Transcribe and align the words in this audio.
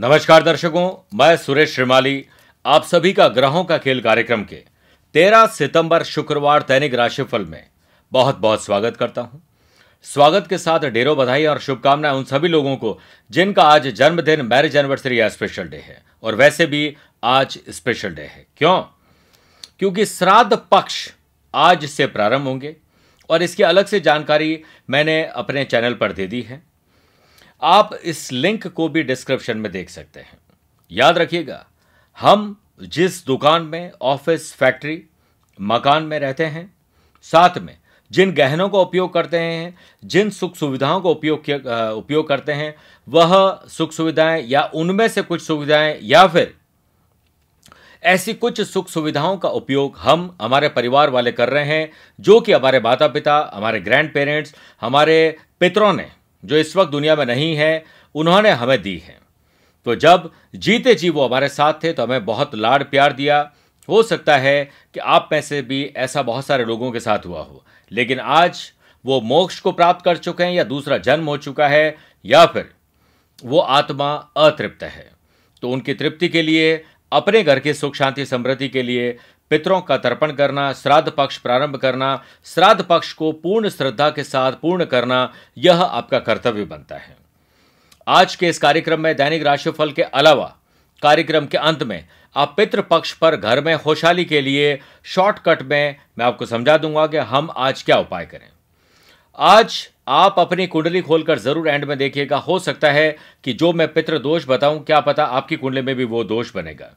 नमस्कार 0.00 0.42
दर्शकों, 0.42 1.06
मैं 1.14 1.36
सुरेश 1.36 1.74
श्रीमाली, 1.74 2.26
आप 2.66 2.84
सभी 2.84 3.12
का 3.12 3.28
ग्रहों 3.28 3.64
का 3.64 3.78
खेल 3.78 4.00
कार्यक्रम 4.00 4.44
के 4.44 4.56
13 5.14 5.46
सितंबर 5.46 6.02
शुक्रवार 6.02 6.62
दैनिक 6.62 6.94
राशिफल 6.94 7.44
में 7.44 7.66
बहुत 8.12 8.38
बहुत 8.38 8.64
स्वागत 8.64 8.96
करता 8.96 9.22
हूँ। 9.22 9.42
स्वागत 10.02 10.46
के 10.46 10.58
साथ 10.58 10.80
ढेरों 10.80 11.16
बधाई 11.16 11.46
और 11.46 11.58
शुभकामनाएँ 11.58 12.14
उन 12.14 12.24
सभी 12.24 12.48
लोगों 12.48 12.76
को 12.76 13.00
जिनका 13.30 13.62
आज 13.62 13.88
जन्मदिन 13.88 14.42
मैरिज 14.42 14.76
एनिवर्सरी 14.76 15.20
या 15.20 15.28
स्पेशल 15.28 15.68
डे 15.68 15.76
है। 15.76 16.02
और 16.22 16.34
वैसे 16.34 16.66
भी 16.66 16.96
आज 17.24 17.58
स्पेशल 17.68 18.14
डे 18.14 18.22
है। 18.22 18.46
क्यों? 18.56 18.80
क्योंकि 19.78 20.06
श्राद्ध 20.06 20.58
पक्ष 20.70 21.10
आज 21.54 21.84
से 21.84 22.06
प्रारंभ 22.06 22.42
होंगे 22.42 22.76
और 23.30 23.42
इसकी 23.42 23.62
अलग 23.62 23.86
से 23.86 24.00
जानकारी 24.00 24.62
मैंने 24.90 25.24
अपने 25.24 25.64
चैनल 25.64 25.94
पर 25.94 26.12
दे 26.12 26.26
दी 26.26 26.42
है। 26.42 26.71
आप 27.62 27.90
इस 28.04 28.30
लिंक 28.32 28.66
को 28.66 28.88
भी 28.88 29.02
डिस्क्रिप्शन 29.02 29.56
में 29.56 29.70
देख 29.72 29.90
सकते 29.90 30.20
हैं। 30.20 30.38
याद 30.92 31.18
रखिएगा, 31.18 31.66
हम 32.18 32.60
जिस 32.82 33.24
दुकान 33.26 33.62
में 33.62 33.92
ऑफ़िस 34.02 34.52
फैक्ट्री 34.54 35.02
मकान 35.60 36.02
में 36.02 36.18
रहते 36.18 36.44
हैं, 36.44 36.74
साथ 37.22 37.58
में 37.58 37.76
जिन 38.10 38.32
गहनों 38.32 38.68
का 38.68 38.78
उपयोग 38.78 39.12
करते 39.14 39.38
हैं, 39.38 39.76
जिन 40.04 40.30
सुख 40.30 40.56
सुविधाओं 40.56 41.00
का 41.00 41.08
उपयोग 41.08 41.66
उपयोग 41.96 42.28
करते 42.28 42.52
हैं, 42.52 42.74
वह 43.08 43.60
सुख 43.68 43.92
सुविधाएँ 43.92 44.42
या 44.46 44.62
उनमें 44.74 45.06
से 45.08 45.22
कुछ 45.22 45.42
सुविधाएँ 45.42 45.98
या 46.02 46.26
फिर 46.26 46.54
ऐसी 48.02 48.34
कुछ 48.34 48.60
सुख 48.60 48.88
सुविधाओं 48.88 49.36
का 49.36 49.48
उपयोग 49.48 49.96
हम 49.98 50.36
हमारे 50.42 50.68
परिवार 50.68 51.10
वाले 51.10 51.32
कर 51.32 51.48
रहे 51.48 51.64
हैं, 51.64 51.90
जो 52.20 52.40
कि 52.40 52.52
हमारे 52.52 52.80
माता 52.80 53.08
पिता, 53.08 53.50
हमारे 53.54 53.80
ग्रैंड 53.80 54.12
पेरेंट्स 54.14 54.54
हमारे 54.80 55.36
पितरों 55.60 55.92
ने 55.92 56.10
जो 56.44 56.56
इस 56.56 56.76
वक्त 56.76 56.92
दुनिया 56.92 57.16
में 57.16 57.26
नहीं 57.26 57.56
है, 57.56 57.84
उन्होंने 58.14 58.50
हमें 58.50 58.82
दी 58.82 58.98
है। 58.98 59.18
तो 59.84 59.94
जब 59.94 60.30
जीते 60.54 60.94
जी 60.94 61.10
वो 61.10 61.26
हमारे 61.26 61.48
साथ 61.48 61.74
थे 61.84 61.92
तो 61.92 62.02
हमें 62.02 62.24
बहुत 62.24 62.54
लाड 62.54 62.84
प्यार 62.84 63.12
दिया। 63.12 63.52
हो 63.88 64.02
सकता 64.02 64.36
है 64.36 64.70
कि 64.94 65.00
आप 65.00 65.28
में 65.32 65.40
से 65.40 65.62
भी 65.62 65.92
ऐसा 65.96 66.22
बहुत 66.22 66.46
सारे 66.46 66.64
लोगों 66.64 66.92
के 66.92 67.00
साथ 67.00 67.26
हुआ 67.26 67.40
हो। 67.40 67.64
लेकिन 67.92 68.20
आज 68.20 68.72
वो 69.06 69.20
मोक्ष 69.20 69.60
को 69.60 69.72
प्राप्त 69.72 70.04
कर 70.04 70.16
चुके 70.16 70.44
हैं 70.44 70.52
या 70.52 70.64
दूसरा 70.64 70.98
जन्म 70.98 71.26
हो 71.26 71.36
चुका 71.36 71.68
है, 71.68 71.96
या 72.24 72.46
फिर 72.46 72.70
वो 73.44 73.58
आत्मा 73.58 74.14
अतृप्त 74.36 74.82
है। 74.82 75.10
तो 75.62 75.70
उनकी 75.70 75.94
तृप्ति 75.94 76.28
के 76.28 76.42
लिए, 76.42 76.84
अपने 77.12 77.42
घर 77.42 77.58
की 77.58 77.74
सुख, 77.74 77.94
शांति, 77.94 78.26
समृद्धि 78.26 78.68
के 78.68 78.82
लिए 78.82 79.18
पितरों 79.52 79.80
का 79.80 79.96
तर्पण 79.96 80.30
करना, 80.32 80.72
श्राद्ध 80.72 81.10
पक्ष 81.10 81.36
प्रारंभ 81.38 81.76
करना, 81.76 82.22
श्राद्ध 82.46 82.82
पक्ष 82.82 83.12
को 83.12 83.30
पूर्ण 83.34 83.68
श्रद्धा 83.68 84.08
के 84.10 84.22
साथ 84.24 84.52
पूर्ण 84.52 84.84
करना, 84.84 85.32
यह 85.58 85.80
आपका 85.80 86.18
कर्तव्य 86.20 86.64
बनता 86.64 86.96
है। 86.96 87.16
आज 88.06 88.36
के 88.36 88.48
इस 88.48 88.58
कार्यक्रम 88.58 89.00
में 89.00 89.14
दैनिक 89.16 89.42
राशिफल 89.42 89.92
के 89.92 90.02
अलावा 90.02 90.46
कार्यक्रम 91.02 91.46
के 91.46 91.58
अंत 91.58 91.82
में 91.82 92.04
आप 92.36 92.54
पितृ 92.56 92.82
पक्ष 92.82 93.12
पर 93.12 93.36
घर 93.36 93.60
में 93.60 93.76
खुशहाली 93.78 94.24
के 94.24 94.40
लिए 94.40 94.78
शॉर्टकट 95.04 95.62
में 95.62 95.96
मैं 96.18 96.26
आपको 96.26 96.46
समझा 96.46 96.76
दूँगा 96.76 97.06
कि 97.06 97.16
हम 97.16 97.50
आज 97.58 97.82
क्या 97.82 97.98
उपाय 97.98 98.26
करें। 98.26 98.48
आज 99.38 99.88
आप 100.08 100.38
अपनी 100.38 100.66
कुंडली 100.66 101.00
खोलकर 101.02 101.38
ज़रूर 101.38 101.68
एंड 101.68 101.84
में 101.84 101.96
देखिएगा। 101.98 102.36
हो 102.38 102.58
सकता 102.58 102.90
है 102.90 103.16
कि 103.44 103.52
जो 103.52 103.72
मैं 103.72 103.92
पितृ 103.92 104.18
दोष 104.20 104.48
बताऊँ, 104.48 104.82
क्या 104.84 105.00
पता 105.00 105.24
आपकी 105.24 105.56
कुंडली 105.56 105.82
में 105.82 105.94
भी 105.96 106.04
वो 106.04 106.24
दोष 106.24 106.54
बनेगा। 106.54 106.94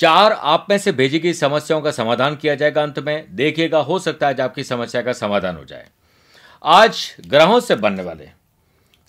चार 0.00 0.32
आप 0.32 0.66
में 0.70 0.76
से 0.78 0.92
भेजी 0.92 1.18
गई 1.18 1.32
समस्याओं 1.32 1.80
का 1.80 1.90
समाधान 1.90 2.36
किया 2.36 2.54
जाएगा 2.54 2.82
अंत 2.82 2.98
में। 2.98 3.26
देखिएगा, 3.36 3.78
हो 3.78 3.98
सकता 3.98 4.26
है 4.26 4.32
आज 4.32 4.40
आपकी 4.40 4.64
समस्या 4.64 5.02
का 5.02 5.12
समाधान 5.12 5.56
हो 5.56 5.64
जाए। 5.64 5.86
आज 6.64 7.16
ग्रहों 7.26 7.60
से 7.60 7.74
बनने 7.74 8.02
वाले 8.02 8.28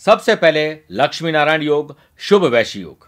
सबसे 0.04 0.36
पहले 0.36 0.78
लक्ष्मी 0.92 1.32
नारायण 1.32 1.62
योग, 1.62 1.96
शुभ 2.20 2.46
वैश्य 2.46 2.80
योग 2.80 3.08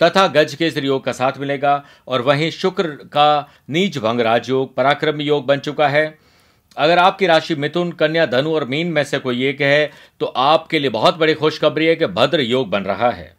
तथा 0.00 0.26
गज 0.26 0.54
केसरी 0.54 0.86
योग 0.86 1.04
का 1.04 1.12
साथ 1.12 1.38
मिलेगा 1.38 1.84
और 2.08 2.22
वहीं 2.22 2.50
शुक्र 2.50 2.86
का 3.12 3.48
नीच 3.70 3.98
भंग 3.98 4.20
राजयोग 4.20 4.74
पराक्रम 4.74 5.20
योग 5.20 5.46
बन 5.46 5.58
चुका 5.58 5.88
है। 5.88 6.18
अगर 6.76 6.98
आपकी 6.98 7.26
राशि 7.26 7.54
मिथुन, 7.54 7.92
कन्या, 7.92 8.26
धनु 8.26 8.54
और 8.54 8.64
मीन 8.64 8.92
में 8.92 9.04
से 9.04 9.18
कोई 9.18 9.44
एक 9.44 9.60
है 9.60 9.90
तो 10.20 10.26
आपके 10.26 10.78
लिए 10.78 10.90
बहुत 10.90 11.18
बड़ी 11.18 11.34
खुशखबरी 11.34 11.86
है 11.86 11.96
कि 11.96 12.06
भद्र 12.06 12.40
योग 12.40 12.70
बन 12.70 12.82
रहा 12.82 13.10
है। 13.10 13.36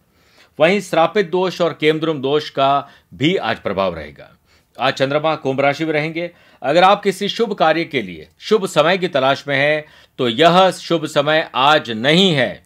वहीं 0.60 0.80
श्रापित 0.82 1.30
दोष 1.32 1.60
और 1.62 1.74
केमद्रुम 1.74 2.22
दोष 2.22 2.50
का 2.50 2.90
भी 3.14 3.36
आज 3.38 3.60
प्रभाव 3.60 3.96
रहेगा। 3.96 4.30
आज 4.78 4.94
चंद्रमा 4.94 5.36
कुंभ 5.36 5.62
राशि 5.62 5.86
में 5.86 5.92
रहेंगे। 5.94 6.30
अगर 6.62 6.84
आप 6.84 7.02
किसी 7.04 7.30
शुभ 7.30 7.54
कार्य 7.54 7.84
के 7.86 8.02
लिए, 8.02 8.28
शुभ 8.40 8.66
समय 8.66 8.98
की 8.98 9.08
तलाश 9.08 9.44
में 9.48 9.56
हैं 9.56 9.86
तो 10.20 10.28
यह 10.30 10.70
शुभ 10.72 11.06
समय 11.06 11.50
आज 11.56 11.92
नहीं 11.92 12.32
है। 12.32 12.64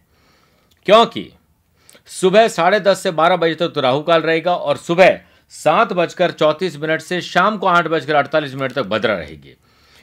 क्योंकि 0.86 1.30
सुबह 2.10 2.48
साढ़े 2.48 2.80
दस 2.80 3.02
से 3.02 3.10
बारह 3.12 3.36
बजे 3.36 3.54
तक 3.54 3.68
तो 3.68 3.80
राहु 3.80 4.02
काल 4.02 4.22
रहेगा 4.22 4.54
और 4.54 4.76
सुबह 4.76 5.18
सात 5.52 5.92
बजकर 5.92 6.30
चौंतीस 6.32 6.76
मिनट 6.76 7.00
से 7.00 7.20
शाम 7.20 7.56
को 7.58 7.66
आठ 7.66 7.86
बजकर 7.86 8.14
अड़तालीस 8.14 8.54
मिनट 8.54 8.72
तक 8.72 8.82
भद्रा 8.82 9.14
रहेगी। 9.14 9.56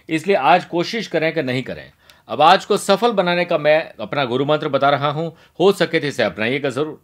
इसलिए 0.09 0.35
आज 0.35 0.66
कोशिश 0.66 1.08
करें 1.08 1.34
कि 1.34 1.44
नहीं 1.44 1.63
करें। 1.63 1.91
अब 2.29 2.41
आज 2.41 2.66
को 2.66 2.78
सफल 2.78 3.12
बनाने 3.12 3.46
का 3.46 3.58
मैं 3.58 3.79
अपना 4.00 4.25
गुरु 4.25 4.46
मंत्र 4.46 4.69
बता 4.69 4.90
रहा 4.90 5.09
हूँ। 5.09 5.31
हो 5.59 5.72
सके 5.72 6.00
तो 6.00 6.08
इसे 6.08 6.23
अपनाइएगा 6.23 6.69
ज़रूर। 6.69 7.00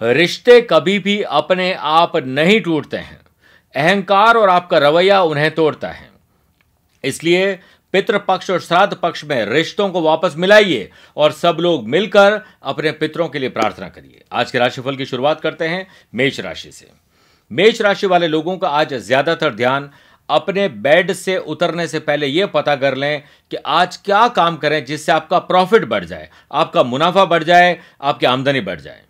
रिश्ते 0.00 0.60
कभी 0.62 0.98
भी 0.98 1.20
अपने 1.22 1.72
आप 1.74 2.16
नहीं 2.16 2.60
टूटते 2.60 2.96
हैं। 2.96 3.20
अहंकार 3.74 4.36
और 4.36 4.48
आपका 4.48 4.78
रवैया 4.78 5.20
उन्हें 5.22 5.50
तोड़ता 5.54 5.88
है। 5.88 6.08
इसलिए 7.04 7.58
पितृ 7.94 8.18
पक्ष 8.18 8.50
और 8.50 8.60
श्राद्ध 8.60 8.96
पक्ष 8.96 9.24
में 9.24 9.44
रिश्तों 9.46 9.88
को 9.90 10.00
वापस 10.02 10.34
मिलाइए 10.36 10.90
और 11.16 11.32
सब 11.32 11.56
लोग 11.60 11.88
मिलकर 11.88 12.40
अपने 12.62 12.90
पितरों 12.92 13.28
के 13.28 13.38
लिए 13.38 13.48
प्रार्थना 13.50 13.88
करिए। 13.88 14.22
आज 14.32 14.50
के 14.50 14.58
राशिफल 14.58 14.96
की 14.96 15.06
शुरुआत 15.06 15.40
करते 15.40 15.68
हैं 15.68 15.86
मेष 16.14 16.40
राशि 16.40 16.72
से। 16.72 16.90
मेष 17.50 17.80
राशि 17.80 18.06
वाले 18.06 18.28
लोगों 18.28 18.56
का 18.58 18.68
आज 18.70 18.94
ज़्यादातर 18.96 19.54
ध्यान 19.54 19.90
अपने 20.28 20.68
बेड 20.68 21.12
से 21.12 21.36
उतरने 21.38 21.86
से 21.88 21.98
पहले 22.00 22.26
यह 22.26 22.46
पता 22.46 22.76
कर 22.76 22.94
लें 22.96 23.22
कि 23.50 23.56
आज 23.56 23.96
क्या 23.96 24.26
काम 24.30 24.56
करें 24.56 24.84
जिससे 24.84 25.12
आपका 25.12 25.38
प्रॉफिट 25.40 25.84
बढ़ 25.84 26.04
जाए, 26.04 26.28
आपका 26.52 26.82
मुनाफा 26.82 27.24
बढ़ 27.24 27.42
जाए, 27.44 27.78
आपकी 28.02 28.26
आमदनी 28.26 28.60
बढ़ 28.60 28.80
जाए। 28.80 29.02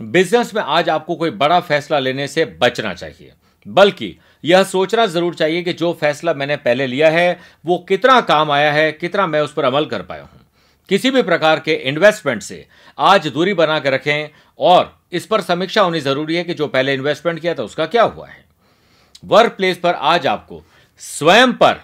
बिज़नेस 0.00 0.54
में 0.54 0.60
आज 0.62 0.88
आपको 0.88 1.14
कोई 1.16 1.30
बड़ा 1.30 1.58
फैसला 1.60 1.98
लेने 1.98 2.26
से 2.28 2.44
बचना 2.60 2.92
चाहिए। 2.94 3.32
बल्कि 3.66 4.16
यह 4.44 4.62
सोचना 4.64 5.04
ज़रूर 5.06 5.34
चाहिए 5.34 5.62
कि 5.62 5.72
जो 5.72 5.92
फैसला 5.92 6.32
मैंने 6.34 6.56
पहले 6.56 6.86
लिया 6.86 7.08
है, 7.10 7.38
वो 7.64 7.78
कितना 7.88 8.20
काम 8.20 8.50
आया 8.50 8.70
है, 8.72 8.92
कितना 8.92 9.26
मैं 9.26 9.40
उस 9.40 9.52
पर 9.52 9.64
अमल 9.64 9.86
कर 9.86 10.02
पाया 10.02 10.22
हूँ। 10.22 10.40
किसी 10.88 11.10
भी 11.10 11.22
प्रकार 11.22 11.60
के 11.60 11.74
इन्वेस्टमेंट 11.88 12.42
से 12.42 12.66
आज 12.98 13.26
दूरी 13.26 13.54
बना 13.54 13.78
कर 13.80 13.92
रखें 13.92 14.28
और 14.58 14.92
इस 15.12 15.26
पर 15.26 15.40
समीक्षा 15.40 15.82
होनी 15.82 16.00
ज़रूरी 16.00 16.36
है 16.36 16.44
कि 16.44 16.54
जो 16.54 16.66
पहले 16.68 16.94
इन्वेस्टमेंट 16.94 17.40
किया 17.40 17.54
था 17.54 17.62
उसका 17.62 17.86
क्या 17.86 18.02
हुआ 18.02 18.28
है। 18.28 18.44
वर्क 19.24 19.52
प्लेस 19.52 19.78
पर 19.78 19.94
आज 19.94 20.26
आपको 20.26 20.62
स्वयं 21.02 21.52
पर 21.52 21.80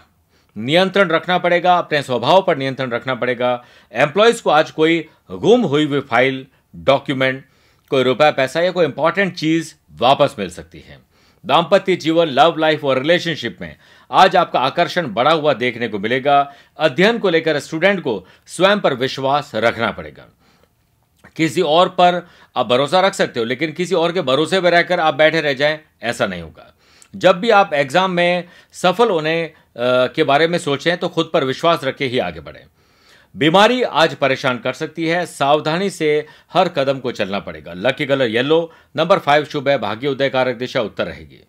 नियंत्रण 0.57 1.11
रखना 1.11 1.37
पड़ेगा, 1.39 1.77
अपने 1.79 2.03
स्वभाव 2.03 2.43
पर 2.43 2.57
नियंत्रण 2.57 2.91
रखना 2.91 3.15
पड़ेगा। 3.15 3.63
एम्प्लॉयज़ 3.93 4.43
को 4.43 4.51
आज 4.51 4.71
कोई 4.71 4.99
गुम 5.33 5.63
हुई 5.63 5.85
हुई 5.85 6.01
फ़ाइल 6.03 6.47
डॉक्यूमेंट 6.75 7.45
कोई 7.91 8.03
रुपया, 8.03 8.31
पैसा 8.31 8.61
या 8.61 8.71
कोई 8.71 8.85
इंपॉर्टेंट 8.85 9.35
चीज़ 9.35 9.75
वापस 10.01 10.35
मिल 10.39 10.51
सकती 10.51 10.79
है। 10.79 10.99
दाम्पत्य 11.45 11.97
जीवन 11.97 12.29
लव 12.29 12.57
लाइफ 12.59 12.85
और 12.85 12.99
रिलेशनशिप 12.99 13.59
में 13.61 13.77
आज 14.11 14.37
आपका 14.37 14.61
आकर्षण 14.61 15.07
बढ़ा 15.09 15.33
हुआ 15.33 15.53
देखने 15.55 15.89
को 15.89 15.99
मिलेगा। 15.99 16.41
अध्ययन 16.79 17.19
को 17.19 17.31
लेकर 17.31 17.59
स्टूडेंट 17.59 18.01
को 18.01 18.25
स्वयं 18.47 18.81
पर 18.81 18.95
विश्वास 18.95 19.51
रखना 19.55 19.91
पड़ेगा। 19.91 20.27
किसी 21.37 21.61
और 21.63 21.89
पर 21.91 22.27
आप 22.57 22.67
भरोसा 22.67 23.01
रख 23.01 23.15
सकते 23.15 23.41
हो, 23.41 23.47
लेकिन 23.47 23.73
किसी 23.73 23.95
और 23.95 24.13
के 24.13 24.23
भरोसे 24.23 24.61
पर 24.61 24.73
रहकर 24.73 25.01
आप 25.01 25.15
बैठे 25.15 25.41
रह 25.41 25.53
जाएँ, 25.53 25.79
ऐसा 26.03 26.27
नहीं 26.27 26.43
होगा। 26.43 26.73
जब 27.15 27.39
भी 27.41 27.51
आप 27.51 27.73
एग्ज़ाम 27.75 28.11
में 28.11 28.45
सफल 28.75 29.11
होने 29.11 29.53
के 29.79 30.25
बारे 30.25 30.47
में 30.49 30.59
सोचें 30.59 30.97
तो 30.97 31.09
खुद 31.09 31.31
पर 31.33 31.45
विश्वास 31.45 31.85
रखे 31.85 32.07
ही 32.07 32.19
आगे 32.19 32.41
बढ़ें। 32.41 32.65
बीमारी 33.37 33.83
आज 33.83 34.15
परेशान 34.15 34.59
कर 34.59 34.73
सकती 34.73 35.07
है। 35.07 35.25
सावधानी 35.27 35.89
से 35.91 36.27
हर 36.53 36.69
कदम 36.69 36.99
को 36.99 37.11
चलना 37.13 37.39
पड़ेगा। 37.39 37.73
Lucky 37.73 38.07
colour 38.07 38.27
yellow 38.27 38.71
number 38.97 39.19
five 39.19 39.45
शुभ 39.45 39.69
है, 39.69 39.77
भाग्य 39.79 40.09
उदय 40.09 40.29
कारक 40.29 40.57
दिशा 40.57 40.81
उत्तर 40.81 41.07
रहेगी। 41.07 41.43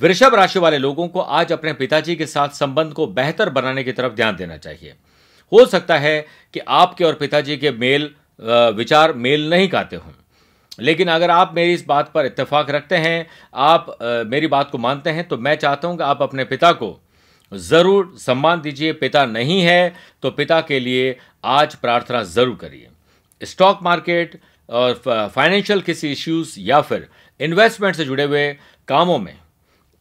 वृषभ 0.00 0.34
राशि 0.34 0.58
वाले 0.58 0.78
लोगों 0.78 1.08
को 1.08 1.20
आज 1.20 1.52
अपने 1.52 1.72
पिताजी 1.72 2.16
के 2.16 2.26
साथ 2.26 2.48
संबंध 2.48 2.92
को 2.92 3.06
बेहतर 3.08 3.50
बनाने 3.50 3.84
की 3.84 3.92
तरफ़ 3.92 4.12
ध्यान 4.12 4.36
देना 4.36 4.56
चाहिए। 4.56 4.94
हो 5.52 5.66
सकता 5.66 5.98
है 5.98 6.20
कि 6.54 6.60
आपके 6.60 7.04
और 7.04 7.14
पिताजी 7.14 7.56
के 7.56 7.70
मेल 7.72 8.10
विचार 8.76 9.12
मेल 9.12 9.48
नहीं 9.50 9.68
खाते 9.68 9.96
हों। 9.96 10.12
लेकिन 10.78 11.08
अगर 11.08 11.30
आप 11.30 11.52
मेरी 11.54 11.74
इस 11.74 11.84
बात 11.86 12.10
पर 12.12 12.26
इत्तेफाक 12.26 12.70
रखते 12.70 12.96
हैं, 12.96 13.26
आप 13.54 13.96
मेरी 14.26 14.46
बात 14.46 14.70
को 14.70 14.78
मानते 14.78 15.10
हैं 15.10 15.28
तो 15.28 15.38
मैं 15.38 15.54
चाहता 15.56 15.88
हूँ 15.88 15.96
कि 15.96 16.02
आप 16.04 16.22
अपने 16.22 16.44
पिता 16.46 16.72
को 16.72 16.98
ज़रूर 17.52 18.12
सम्मान 18.18 18.60
दीजिए, 18.60 18.92
पिता 18.94 19.24
नहीं 19.26 19.60
है 19.62 19.94
तो 20.22 20.30
पिता 20.32 20.60
के 20.62 20.80
लिए 20.80 21.16
आज 21.46 21.74
प्रार्थना 21.76 22.22
ज़रूर 22.24 22.56
करिए। 22.56 22.88
स्टॉक 23.40 23.78
मार्केट 23.82 24.38
और 24.68 24.92
फाइनेंशियल 25.04 25.80
किसी 25.82 26.10
इश्यूज़ 26.12 26.54
या 26.60 26.80
फिर 26.82 27.08
इन्वेस्टमेंट 27.40 27.96
से 27.96 28.04
जुड़े 28.04 28.24
हुए 28.24 28.52
कामों 28.88 29.18
में, 29.18 29.36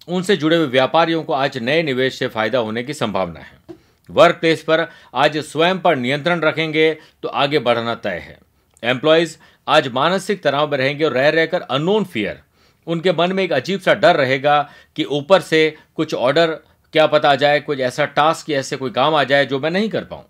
उनसे 0.07 0.35
जुड़े 0.37 0.55
हुए 0.55 0.67
व्यापारियों 0.67 1.23
को 1.23 1.33
आज 1.35 1.57
नए 1.59 1.83
निवेश 1.83 2.17
से 2.19 2.27
फ़ायदा 2.29 2.59
होने 2.59 2.83
की 2.83 2.93
संभावना 2.95 3.39
है। 3.39 3.77
वर्क 4.09 4.35
प्लेस 4.35 4.61
पर 4.63 4.87
आज 5.15 5.37
स्वयं 5.39 5.79
पर 5.79 5.95
नियंत्रण 5.97 6.41
रखेंगे 6.41 6.93
तो 7.23 7.29
आगे 7.29 7.59
बढ़ना 7.59 7.95
तय 7.97 8.17
है। 8.19 8.37
एम्प्लॉयज़ 8.83 9.37
आज 9.67 9.87
मानसिक 9.93 10.41
तनाव 10.43 10.71
में 10.71 10.77
रहेंगे 10.77 11.05
और 11.05 11.13
रह 11.13 11.29
रहकर 11.29 11.61
अननोन 11.61 12.03
फियर। 12.05 12.39
उनके 12.87 13.11
मन 13.13 13.31
में 13.33 13.43
एक 13.43 13.53
अजीब 13.53 13.79
सा 13.79 13.93
डर 13.95 14.15
रहेगा 14.15 14.61
कि 14.95 15.03
ऊपर 15.05 15.41
से 15.41 15.75
कुछ 15.95 16.13
ऑर्डर 16.15 16.57
क्या 16.93 17.05
पता 17.07 17.29
आ 17.29 17.35
जाए, 17.35 17.59
कुछ 17.59 17.79
ऐसा 17.79 18.05
टास्क 18.05 18.49
या 18.49 18.59
ऐसे 18.59 18.77
कोई 18.77 18.91
काम 18.91 19.15
आ 19.15 19.23
जाए 19.23 19.45
जो 19.45 19.59
मैं 19.59 19.71
नहीं 19.71 19.89
कर 19.89 20.03
पाऊँ। 20.03 20.25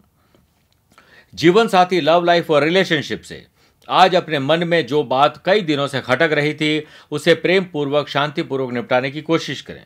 जीवन 1.33 1.67
साथी 1.67 2.01
लव 2.01 2.25
लाइफ 2.25 2.50
और 2.51 2.63
रिलेशनशिप 2.63 3.21
से 3.21 3.45
आज 3.88 4.15
अपने 4.15 4.39
मन 4.39 4.63
में 4.63 4.85
जो 4.88 5.03
बात 5.03 5.41
कई 5.45 5.61
दिनों 5.61 5.88
से 5.88 6.01
खटक 6.01 6.33
रही 6.33 6.53
थी, 6.53 6.83
उसे 7.11 7.33
प्रेम 7.35 7.63
पूर्वक 7.63 8.07
शांतिपूर्वक 8.07 8.73
निपटाने 8.73 9.11
की 9.11 9.21
कोशिश 9.21 9.61
करें। 9.61 9.83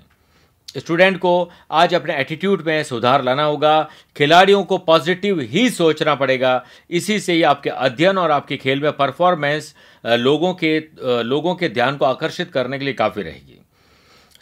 स्टूडेंट 0.78 1.18
को 1.18 1.52
आज 1.72 1.94
अपने 1.94 2.16
एटीट्यूड 2.16 2.62
में 2.68 2.84
सुधार 2.84 3.24
लाना 3.24 3.44
होगा, 3.44 3.90
खिलाड़ियों 4.16 4.64
को 4.64 4.78
पॉजिटिव 4.78 5.40
ही 5.42 5.70
सोचना 5.70 6.16
पड़ेगा। 6.16 6.64
इसी 6.90 7.20
से 7.20 7.34
ही 7.34 7.44
आपके 7.44 7.70
अध्ययन 7.70 8.18
और 8.18 8.32
आपके 8.32 8.58
खेल 8.58 8.82
में 8.82 8.92
परफॉर्मेंस 8.92 9.74
लोगों 10.06 10.54
के 10.54 10.78
लोगों 11.24 11.56
के 11.56 11.70
ध्यान 11.70 11.98
को 11.98 12.06
आकर्षित 12.06 12.52
करने 12.52 12.80
के 12.80 12.86
लिए 12.86 12.94
काफ़ी 12.94 13.24
रहेगी। 13.24 13.60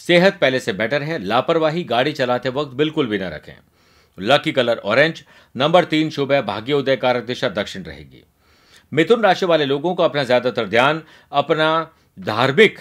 सेहत 0.07 0.37
पहले 0.41 0.59
से 0.59 0.73
बेटर 0.73 1.03
है, 1.03 1.17
लापरवाही 1.19 1.83
गाड़ी 1.85 2.11
चलाते 2.13 2.49
वक्त 2.51 2.73
बिल्कुल 2.75 3.07
भी 3.07 3.17
न 3.19 3.23
रखें। 3.25 3.53
लकी 4.17 4.51
कलर 4.51 4.77
ऑरेंज 4.77 5.23
नंबर 5.55 5.85
तीन 5.85 6.09
शुभ 6.09 6.31
है, 6.31 6.41
भाग्य 6.43 6.73
उदय 6.73 6.95
कारक 6.97 7.23
दिशा 7.25 7.49
दक्षिण 7.51 7.83
रहेगी। 7.83 8.23
मिथुन 8.91 9.23
राशि 9.23 9.45
वाले 9.45 9.65
लोगों 9.65 9.93
को 9.95 10.03
अपना 10.03 10.23
ज़्यादातर 10.23 10.67
ध्यान, 10.67 11.01
अपना 11.31 11.91
धार्मिक 12.17 12.79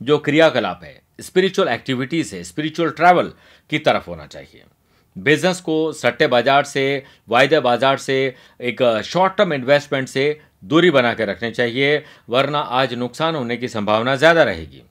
जो 0.00 0.18
क्रियाकलाप 0.20 0.80
है 0.84 1.00
स्पिरिचुअल 1.20 1.68
एक्टिविटीज़ 1.68 2.34
है 2.34 2.42
स्पिरिचुअल 2.44 2.90
ट्रैवल 2.92 3.32
की 3.70 3.78
तरफ़ 3.80 4.08
होना 4.10 4.26
चाहिए। 4.26 4.62
बिज़नेस 5.16 5.60
को 5.60 5.76
सट्टे 5.92 6.26
बाज़ार 6.28 6.64
से, 6.64 7.02
वायदे 7.28 7.60
बाज़ार 7.60 7.96
से, 7.98 8.34
एक 8.60 8.82
शॉर्ट 9.04 9.36
टर्म 9.36 9.52
इन्वेस्टमेंट 9.52 10.08
से 10.08 10.40
दूरी 10.64 10.90
बना 10.90 11.12
के 11.14 11.24
रखनी 11.24 11.50
चाहिए, 11.50 12.02
वरना 12.28 12.58
आज 12.58 12.94
नुकसान 12.94 13.34
होने 13.34 13.56
की 13.56 13.68
संभावना 13.68 14.16
ज़्यादा 14.16 14.42
रहेगी। 14.44 14.82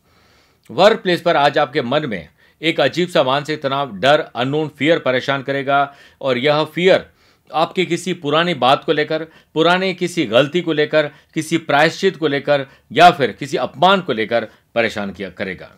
वर्क 0.69 0.99
प्लेस 0.99 1.21
पर 1.21 1.35
आज 1.35 1.57
आपके 1.57 1.81
मन 1.81 2.05
में 2.05 2.27
एक 2.61 2.79
अजीब 2.79 3.09
सा 3.09 3.23
मानसिक 3.23 3.61
तनाव, 3.61 3.91
डर 3.91 4.19
अननोन 4.35 4.67
फियर 4.67 4.99
परेशान 4.99 5.41
करेगा 5.41 5.95
और 6.21 6.37
यह 6.37 6.63
फियर 6.63 7.05
आपकी 7.53 7.85
किसी 7.85 8.13
पुरानी 8.13 8.53
बात 8.53 8.83
को 8.83 8.91
लेकर, 8.91 9.23
पुराने 9.53 9.93
किसी 9.93 10.25
गलती 10.25 10.61
को 10.61 10.73
लेकर, 10.73 11.09
किसी 11.33 11.57
प्रायश्चित 11.57 12.17
को 12.17 12.27
लेकर 12.27 12.65
या 12.91 13.11
फिर 13.11 13.31
किसी 13.31 13.57
अपमान 13.57 14.01
को 14.01 14.13
लेकर 14.13 14.47
परेशान 14.75 15.11
किया 15.11 15.29
करेगा। 15.29 15.69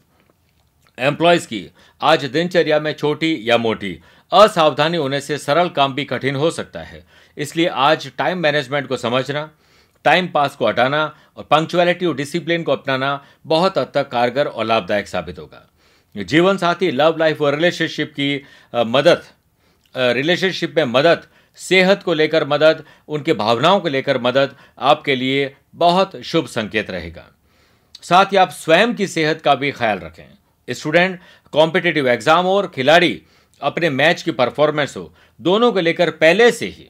एम्प्लॉयज़ 0.99 1.47
की 1.47 1.65
आज 2.01 2.25
दिनचर्या 2.25 2.79
में 2.79 2.93
छोटी 2.93 3.37
या 3.41 3.57
मोटी, 3.57 3.99
असावधानी 4.31 4.97
होने 4.97 5.21
से 5.21 5.37
सरल 5.37 5.69
काम 5.69 5.93
भी 5.93 6.05
कठिन 6.05 6.35
हो 6.35 6.51
सकता 6.51 6.79
है। 6.79 7.03
इसलिए 7.37 7.67
आज 7.67 8.11
टाइम 8.17 8.37
मैनेजमेंट 8.37 8.87
को 8.87 8.97
समझना 8.97 9.49
टाइम 10.05 10.27
पास 10.27 10.55
को 10.55 10.67
हटाना 10.67 11.03
और 11.37 11.43
पंक्चुअलिटी 11.51 12.05
और 12.05 12.15
डिसिप्लिन 12.15 12.63
को 12.63 12.71
अपनाना 12.71 13.19
बहुत 13.45 13.77
हद 13.77 13.91
तक 13.93 14.09
कारगर 14.09 14.47
और 14.47 14.65
लाभदायक 14.65 15.07
साबित 15.07 15.39
होगा। 15.39 15.67
जीवन 16.15 16.57
साथी 16.57 16.91
लव 16.91 17.17
लाइफ 17.19 17.41
और 17.41 17.55
रिलेशनशिप 17.55 18.13
की 18.19 18.41
मदद 18.73 19.23
रिलेशनशिप 19.95 20.73
में 20.77 20.83
मदद, 20.85 21.21
सेहत 21.57 22.01
को 22.03 22.13
लेकर 22.13 22.45
मदद, 22.47 22.83
उनके 23.07 23.33
भावनाओं 23.33 23.79
को 23.79 23.87
लेकर 23.87 24.21
मदद 24.21 24.55
आपके 24.79 25.15
लिए 25.15 25.53
बहुत 25.75 26.15
शुभ 26.23 26.47
संकेत 26.47 26.89
रहेगा। 26.91 27.25
साथ 28.03 28.25
ही 28.25 28.37
आप 28.37 28.49
स्वयं 28.53 28.93
की 28.95 29.07
सेहत 29.07 29.41
का 29.41 29.53
भी 29.55 29.71
ख्याल 29.71 29.99
रखें। 29.99 30.73
स्टूडेंट 30.73 31.19
कॉम्पिटेटिव 31.53 32.07
एग्ज़ाम 32.09 32.45
और 32.47 32.67
खिलाड़ी 32.67 33.21
अपने 33.61 33.89
मैच 33.91 34.21
की 34.21 34.31
परफॉर्मेंस 34.33 34.97
हो, 34.97 35.13
दोनों 35.39 35.71
को 35.71 35.79
लेकर 35.79 36.09
पहले 36.11 36.51
से 36.51 36.65
ही 36.67 36.89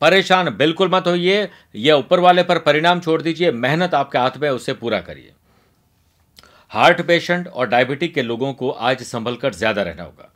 परेशान 0.00 0.50
बिल्कुल 0.50 0.88
मत 0.88 1.06
होइए 1.06 1.48
यह 1.76 1.94
ऊपर 1.94 2.20
वाले 2.20 2.42
पर 2.42 2.58
परिणाम 2.60 3.00
छोड़ 3.00 3.20
दीजिए, 3.22 3.50
मेहनत 3.52 3.94
आपके 3.94 4.18
हाथ 4.18 4.36
में 4.38 4.48
उसे 4.50 4.72
पूरा 4.74 5.00
करिए। 5.00 5.32
हार्ट 6.72 7.00
पेशेंट 7.02 7.48
और 7.48 7.68
डायबिटिक 7.68 8.14
के 8.14 8.22
लोगों 8.22 8.52
को 8.52 8.70
आज 8.70 9.02
संभल 9.02 9.36
कर 9.36 9.54
ज़्यादा 9.54 9.82
रहना 9.82 10.02
होगा। 10.02 10.30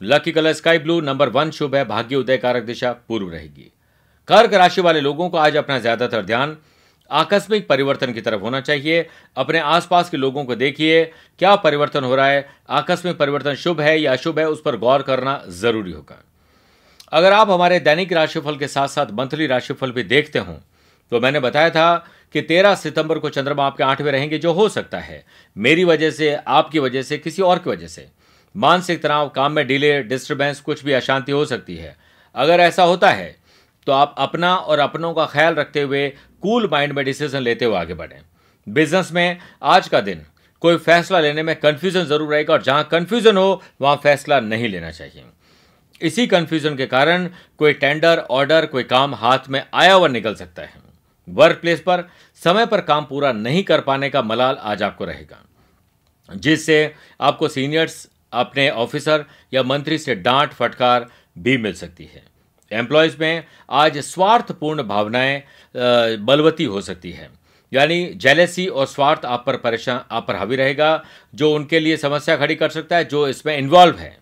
Lucky 0.00 0.32
colour 0.32 0.52
sky 0.52 0.78
blue, 0.78 1.00
number 1.00 1.28
one 1.28 1.50
शुभ 1.50 1.74
है, 1.74 1.84
भाग्य 1.84 2.16
उदय 2.16 2.36
कारक 2.36 2.62
दिशा, 2.62 2.92
पूर्व 2.92 3.30
रहेगी। 3.30 3.70
कर्क 4.28 4.54
राशि 4.54 4.80
वाले 4.80 5.00
लोगों 5.00 5.28
को 5.28 5.38
आज 5.38 5.56
अपना 5.56 5.78
ज़्यादातर 5.78 6.22
ध्यान 6.22 6.56
आकस्मिक 7.10 7.66
परिवर्तन 7.68 8.12
की 8.12 8.20
तरफ़ 8.20 8.40
होना 8.40 8.60
चाहिए। 8.60 9.06
अपने 9.36 9.58
आसपास 9.58 10.10
के 10.10 10.16
लोगों 10.16 10.44
को 10.44 10.54
देखिए, 10.54 11.04
क्या 11.40 11.54
परिवर्तन 11.58 12.04
हो 12.04 12.14
रहा 12.14 12.26
है, 12.26 12.48
आकस्मिक 12.70 13.16
परिवर्तन 13.18 13.54
शुभ 13.56 13.80
है 13.80 14.00
या 14.00 14.12
अशुभ 14.12 14.38
है, 14.38 14.48
उस 14.48 14.62
पर 14.62 14.76
गौर 14.76 15.02
करना 15.02 15.42
ज़रूरी 15.50 15.92
होगा। 15.92 16.22
अगर 17.12 17.32
आप 17.32 17.50
हमारे 17.50 17.78
दैनिक 17.80 18.12
राशिफल 18.12 18.56
के 18.56 18.68
साथ 18.68 18.88
साथ 18.88 19.06
मंथली 19.12 19.46
राशिफल 19.46 19.92
भी 19.92 20.02
देखते 20.04 20.38
हों 20.38 20.54
तो 21.12 21.20
मैंने 21.20 21.40
बताया 21.40 21.70
था 21.70 21.94
कि 22.34 22.40
तेरह 22.42 22.74
सितंबर 22.76 23.18
को 23.18 23.28
चंद्रमा 23.30 23.66
आपके 23.66 23.82
आठवें 23.84 24.10
रहेंगे, 24.12 24.38
जो 24.38 24.52
हो 24.52 24.68
सकता 24.68 24.98
है। 24.98 25.24
मेरी 25.56 25.84
वजह 25.84 26.10
से, 26.10 26.32
आपकी 26.34 26.78
वजह 26.78 27.02
से, 27.02 27.18
किसी 27.18 27.42
और 27.42 27.58
की 27.58 27.70
वजह 27.70 27.86
से। 27.86 28.06
मानसिक 28.54 29.02
तनाव, 29.02 29.28
काम 29.28 29.52
में 29.52 29.66
डिले 29.66 30.02
डिस्टर्बेंस 30.04 30.60
कुछ 30.60 30.84
भी 30.84 30.92
अशांति 30.92 31.32
हो 31.32 31.44
सकती 31.46 31.76
है। 31.76 31.96
अगर 32.34 32.60
ऐसा 32.60 32.82
होता 32.84 33.10
है 33.10 33.36
तो 33.86 33.92
आप 33.92 34.14
अपना 34.18 34.54
और 34.54 34.78
अपनों 34.78 35.12
का 35.14 35.24
ख्याल 35.26 35.54
रखते 35.54 35.82
हुए 35.82 36.08
कूल 36.42 36.68
माइंड 36.72 36.92
में 36.92 37.04
डिसीज़न 37.04 37.40
लेते 37.40 37.64
हुए 37.64 37.76
आगे 37.76 37.94
बढ़ें। 37.94 38.20
बिज़नेस 38.66 39.12
में 39.12 39.38
आज 39.64 39.88
का 39.88 40.00
दिन, 40.00 40.22
कोई 40.62 40.76
फैसला 40.78 41.20
लेने 41.20 41.42
में 41.42 41.54
कंफ्यूजन 41.56 42.04
ज़रूर 42.04 42.30
रहेगा 42.30 42.54
और 42.54 42.62
जहाँ 42.62 42.88
कंफ्यूजन 42.90 43.36
हो, 43.36 43.62
वहाँ 43.80 43.96
फैसला 44.02 44.40
नहीं 44.42 44.68
लेना 44.68 44.90
चाहिए। 44.92 45.24
इसी 46.02 46.26
कंफ्यूजन 46.26 46.76
के 46.76 46.86
कारण 46.86 47.28
कोई 47.58 47.72
टेंडर 47.72 48.18
ऑर्डर 48.18 48.66
कोई 48.66 48.82
काम 48.82 49.14
हाथ 49.14 49.38
में 49.48 49.66
आया 49.74 49.94
हुआ 49.94 50.08
निकल 50.08 50.34
सकता 50.34 50.62
है। 50.62 50.74
वर्क 51.28 51.58
प्लेस 51.60 51.80
पर 51.80 52.04
समय 52.44 52.66
पर 52.66 52.80
काम 52.80 53.04
पूरा 53.04 53.32
नहीं 53.32 53.62
कर 53.64 53.80
पाने 53.80 54.10
का 54.10 54.22
मलाल 54.22 54.56
आज 54.60 54.82
आपको 54.82 55.04
रहेगा। 55.04 55.44
जिससे 56.36 56.94
आपको 57.20 57.48
सीनियर्स 57.48 58.08
अपने 58.32 58.68
ऑफिसर 58.70 59.24
या 59.54 59.62
मंत्री 59.62 59.98
से 59.98 60.14
डांट, 60.14 60.52
फटकार 60.52 61.06
भी 61.38 61.56
मिल 61.56 61.74
सकती 61.74 62.04
है। 62.04 62.22
एम्प्लॉयज़ 62.72 63.16
में 63.20 63.44
आज 63.70 63.98
स्वार्थपूर्ण 63.98 64.82
भावनाएँ 64.82 65.42
बलवती 66.16 66.64
हो 66.64 66.80
सकती 66.80 67.12
है। 67.12 67.30
यानी 67.72 68.04
जेलेसी 68.16 68.66
और 68.66 68.86
स्वार्थ 68.86 69.24
आप 69.24 69.44
पर 69.46 69.56
परेशान 69.56 70.00
आप 70.10 70.26
पर 70.28 70.36
हावी 70.36 70.56
रहेगा, 70.56 71.04
जो 71.34 71.54
उनके 71.54 71.80
लिए 71.80 71.96
समस्या 71.96 72.36
खड़ी 72.36 72.54
कर 72.54 72.68
सकता 72.68 72.96
है, 72.96 73.04
जो 73.04 73.28
इसमें 73.28 73.56
इन्वॉल्व 73.58 73.96
है। 73.96 74.18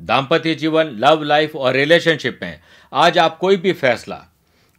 दाम्पत्य 0.00 0.54
जीवन 0.54 0.96
लव 1.00 1.22
लाइफ 1.22 1.56
और 1.56 1.74
रिलेशनशिप 1.74 2.38
में 2.42 2.60
आज 2.92 3.18
आप 3.18 3.36
कोई 3.38 3.56
भी 3.56 3.72
फैसला, 3.72 4.26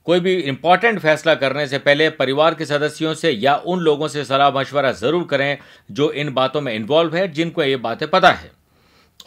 कोई 0.07 0.19
भी 0.19 0.33
इंपॉर्टेंट 0.33 0.99
फैसला 0.99 1.35
करने 1.35 1.65
से 1.67 1.77
पहले 1.79 2.09
परिवार 2.11 2.55
के 2.55 2.65
सदस्यों 2.65 3.13
से 3.13 3.31
या 3.31 3.55
उन 3.55 3.79
लोगों 3.79 4.07
से 4.07 4.23
सलाह 4.25 4.51
मशवरा 4.51 4.91
ज़रूर 4.93 5.23
करें 5.23 5.57
जो 5.91 6.11
इन 6.11 6.33
बातों 6.33 6.61
में 6.61 6.73
इन्वॉल्व 6.73 7.15
है, 7.15 7.27
जिनको 7.27 7.63
ये 7.63 7.75
बातें 7.77 8.07
पता 8.09 8.31
है 8.31 8.51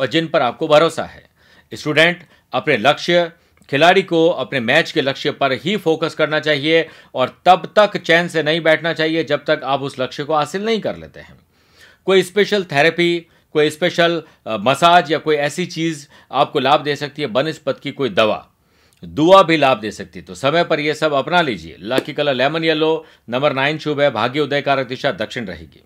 और 0.01 0.07
जिन 0.07 0.27
पर 0.27 0.43
आपको 0.43 0.69
भरोसा 0.69 1.05
है। 1.05 1.23
स्टूडेंट 1.73 2.23
अपने 2.53 2.77
लक्ष्य, 2.77 3.31
खिलाड़ी 3.69 4.03
को 4.03 4.27
अपने 4.29 4.61
मैच 4.61 4.91
के 4.93 5.03
लक्ष्य 5.03 5.31
पर 5.33 5.53
ही 5.55 5.77
फोकस 5.77 6.15
करना 6.15 6.41
चाहिए 6.41 6.87
और 7.15 7.29
तब 7.47 7.73
तक 7.77 7.97
चैन 7.97 8.29
से 8.29 8.43
नहीं 8.43 8.61
बैठना 8.61 8.93
चाहिए 8.93 9.25
जब 9.25 9.45
तक 9.45 9.61
आप 9.65 9.83
उस 9.83 9.99
लक्ष्य 10.01 10.25
को 10.25 10.35
हासिल 10.35 10.65
नहीं 10.65 10.81
कर 10.81 10.97
लेते 10.97 11.21
हैं। 11.21 11.39
कोई 12.07 12.23
स्पेशल 12.23 12.65
थेरेपी 12.65 13.27
कोई 13.55 13.71
स्पेशल 13.71 14.23
मसाज 14.49 15.13
या 15.13 15.19
कोई 15.19 15.37
ऐसी 15.37 15.67
चीज़ 15.67 16.07
आपको 16.33 16.61
लाभ 16.61 16.83
दे 16.83 16.97
सकती 16.97 17.23
है 17.23 17.29
बनस्पत 17.29 17.81
की 17.83 17.93
कोई 17.93 18.09
दवा। 18.11 18.47
दुआ 19.03 19.43
भी 19.43 19.57
लाभ 19.57 19.81
दे 19.81 19.91
सकती 19.91 20.19
है। 20.19 20.25
तो 20.25 20.35
समय 20.35 20.65
पर 20.65 20.81
यह 20.81 20.95
सब 20.95 21.13
अपना 21.13 21.41
लीजिए। 21.43 21.77
Lucky 21.81 22.13
colour 22.13 22.35
lemon 22.35 22.65
yellow 22.65 23.05
number 23.29 23.53
nine 23.53 23.79
शुभ 23.79 24.01
है, 24.01 24.11
भाग्य 24.11 24.41
उदय 24.41 24.63
कारक 24.63 24.87
दिशा, 24.87 25.13
दक्षिण 25.13 25.47
रहेगी। 25.47 25.83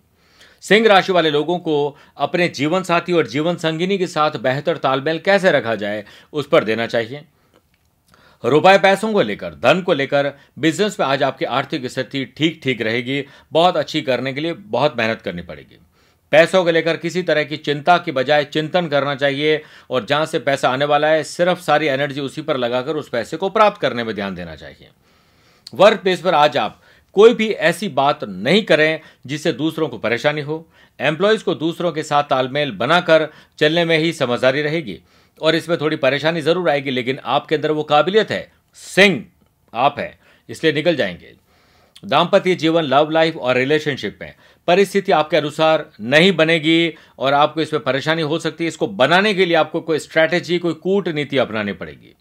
सिंह 0.62 0.86
राशि 0.88 1.12
वाले 1.12 1.30
लोगों 1.30 1.58
को 1.58 1.96
अपने 2.16 2.48
जीवन 2.48 2.82
साथी 2.82 3.12
और 3.12 3.26
जीवन 3.26 3.56
संगिनी 3.56 3.98
के 3.98 4.06
साथ 4.06 4.38
बेहतर 4.38 4.76
तालमेल 4.76 5.18
कैसे 5.18 5.50
रखा 5.52 5.74
जाए, 5.74 6.04
उस 6.32 6.48
पर 6.48 6.64
देना 6.64 6.86
चाहिए। 6.86 7.24
रुपए 8.44 8.76
पैसों 8.78 9.12
को 9.12 9.22
लेकर, 9.22 9.54
धन 9.54 9.80
को 9.80 9.92
लेकर 9.92 10.32
बिज़नेस 10.58 11.00
में 11.00 11.06
आज 11.06 11.22
आपकी 11.22 11.44
आर्थिक 11.44 11.86
स्थिति 11.86 12.24
ठीक 12.36 12.60
ठीक 12.62 12.82
रहेगी। 12.82 13.24
बहुत 13.52 13.76
अच्छी 13.76 14.02
करने 14.02 14.32
के 14.32 14.40
लिए 14.40 14.52
बहुत 14.52 14.96
मेहनत 14.98 15.22
करनी 15.22 15.42
पड़ेगी। 15.42 15.78
पैसों 16.32 16.64
को 16.64 16.70
लेकर 16.70 16.96
किसी 16.96 17.22
तरह 17.22 17.44
की 17.44 17.56
चिंता 17.56 17.96
की 17.98 18.12
बजाय 18.12 18.44
चिंतन 18.44 18.88
करना 18.88 19.14
चाहिए 19.14 19.62
और 19.90 20.04
जहाँ 20.04 20.26
से 20.26 20.38
पैसा 20.38 20.70
आने 20.70 20.84
वाला 20.84 21.08
है, 21.08 21.22
सिर्फ़ 21.24 21.60
सारी 21.60 21.86
एनर्जी 21.86 22.20
उसी 22.20 22.42
पर 22.42 22.56
लगाकर 22.56 22.96
उस 22.96 23.08
पैसे 23.08 23.36
को 23.36 23.48
प्राप्त 23.48 23.80
करने 23.80 24.04
में 24.04 24.14
ध्यान 24.14 24.34
देना 24.34 24.56
चाहिए। 24.56 24.88
वर्क 25.74 26.00
प्लेस 26.00 26.20
पर 26.20 26.34
आज 26.34 26.56
आप 26.56 26.80
कोई 27.16 27.34
भी 27.34 27.48
ऐसी 27.50 27.88
बात 27.88 28.24
नहीं 28.24 28.62
करें 28.62 29.00
जिससे 29.26 29.52
दूसरों 29.52 29.88
को 29.88 29.98
परेशानी 29.98 30.40
हो। 30.40 30.66
एम्प्लॉयज़ 30.98 31.44
को 31.44 31.54
दूसरों 31.54 31.92
के 31.92 32.02
साथ 32.02 32.22
तालमेल 32.22 32.72
बनाकर 32.72 33.28
चलने 33.58 33.84
में 33.84 33.96
ही 33.98 34.12
समझदारी 34.12 34.62
रहेगी 34.62 34.98
और 35.40 35.54
इसमें 35.54 35.76
थोड़ी 35.80 35.96
परेशानी 35.96 36.40
ज़रूर 36.40 36.70
आएगी, 36.70 36.90
लेकिन 36.90 37.18
आपके 37.24 37.54
अंदर 37.54 37.70
वो 37.70 37.82
काबिलियत 37.82 38.30
है। 38.30 38.50
सिंह 38.74 39.24
आप 39.74 39.98
है, 39.98 40.18
इसलिए 40.48 40.72
निकल 40.72 40.96
जाएँगे। 40.96 41.34
दाम्पत्य 42.04 42.54
जीवन 42.54 42.82
लव 42.82 43.10
लाइफ 43.10 43.36
और 43.36 43.56
रिलेशनशिप 43.56 44.18
में 44.22 44.34
परिस्थिति 44.68 45.12
आपके 45.12 45.36
अनुसार 45.36 45.84
नहीं 46.02 46.32
बनेगी 46.36 46.94
और 47.18 47.34
आपको 47.34 47.60
इसमें 47.60 47.82
परेशानी 47.82 48.22
हो 48.22 48.38
सकती 48.38 48.64
है। 48.64 48.68
इसको 48.68 48.86
बनाने 48.86 49.32
के 49.34 49.44
लिए 49.44 49.54
आपको 49.56 49.80
कोई 49.80 49.98
स्ट्रैटेजी 49.98 50.58
कोई 50.58 50.74
कूटनीति 50.76 51.38
अपनानी 51.38 51.72
पड़ेगी। 51.72 52.14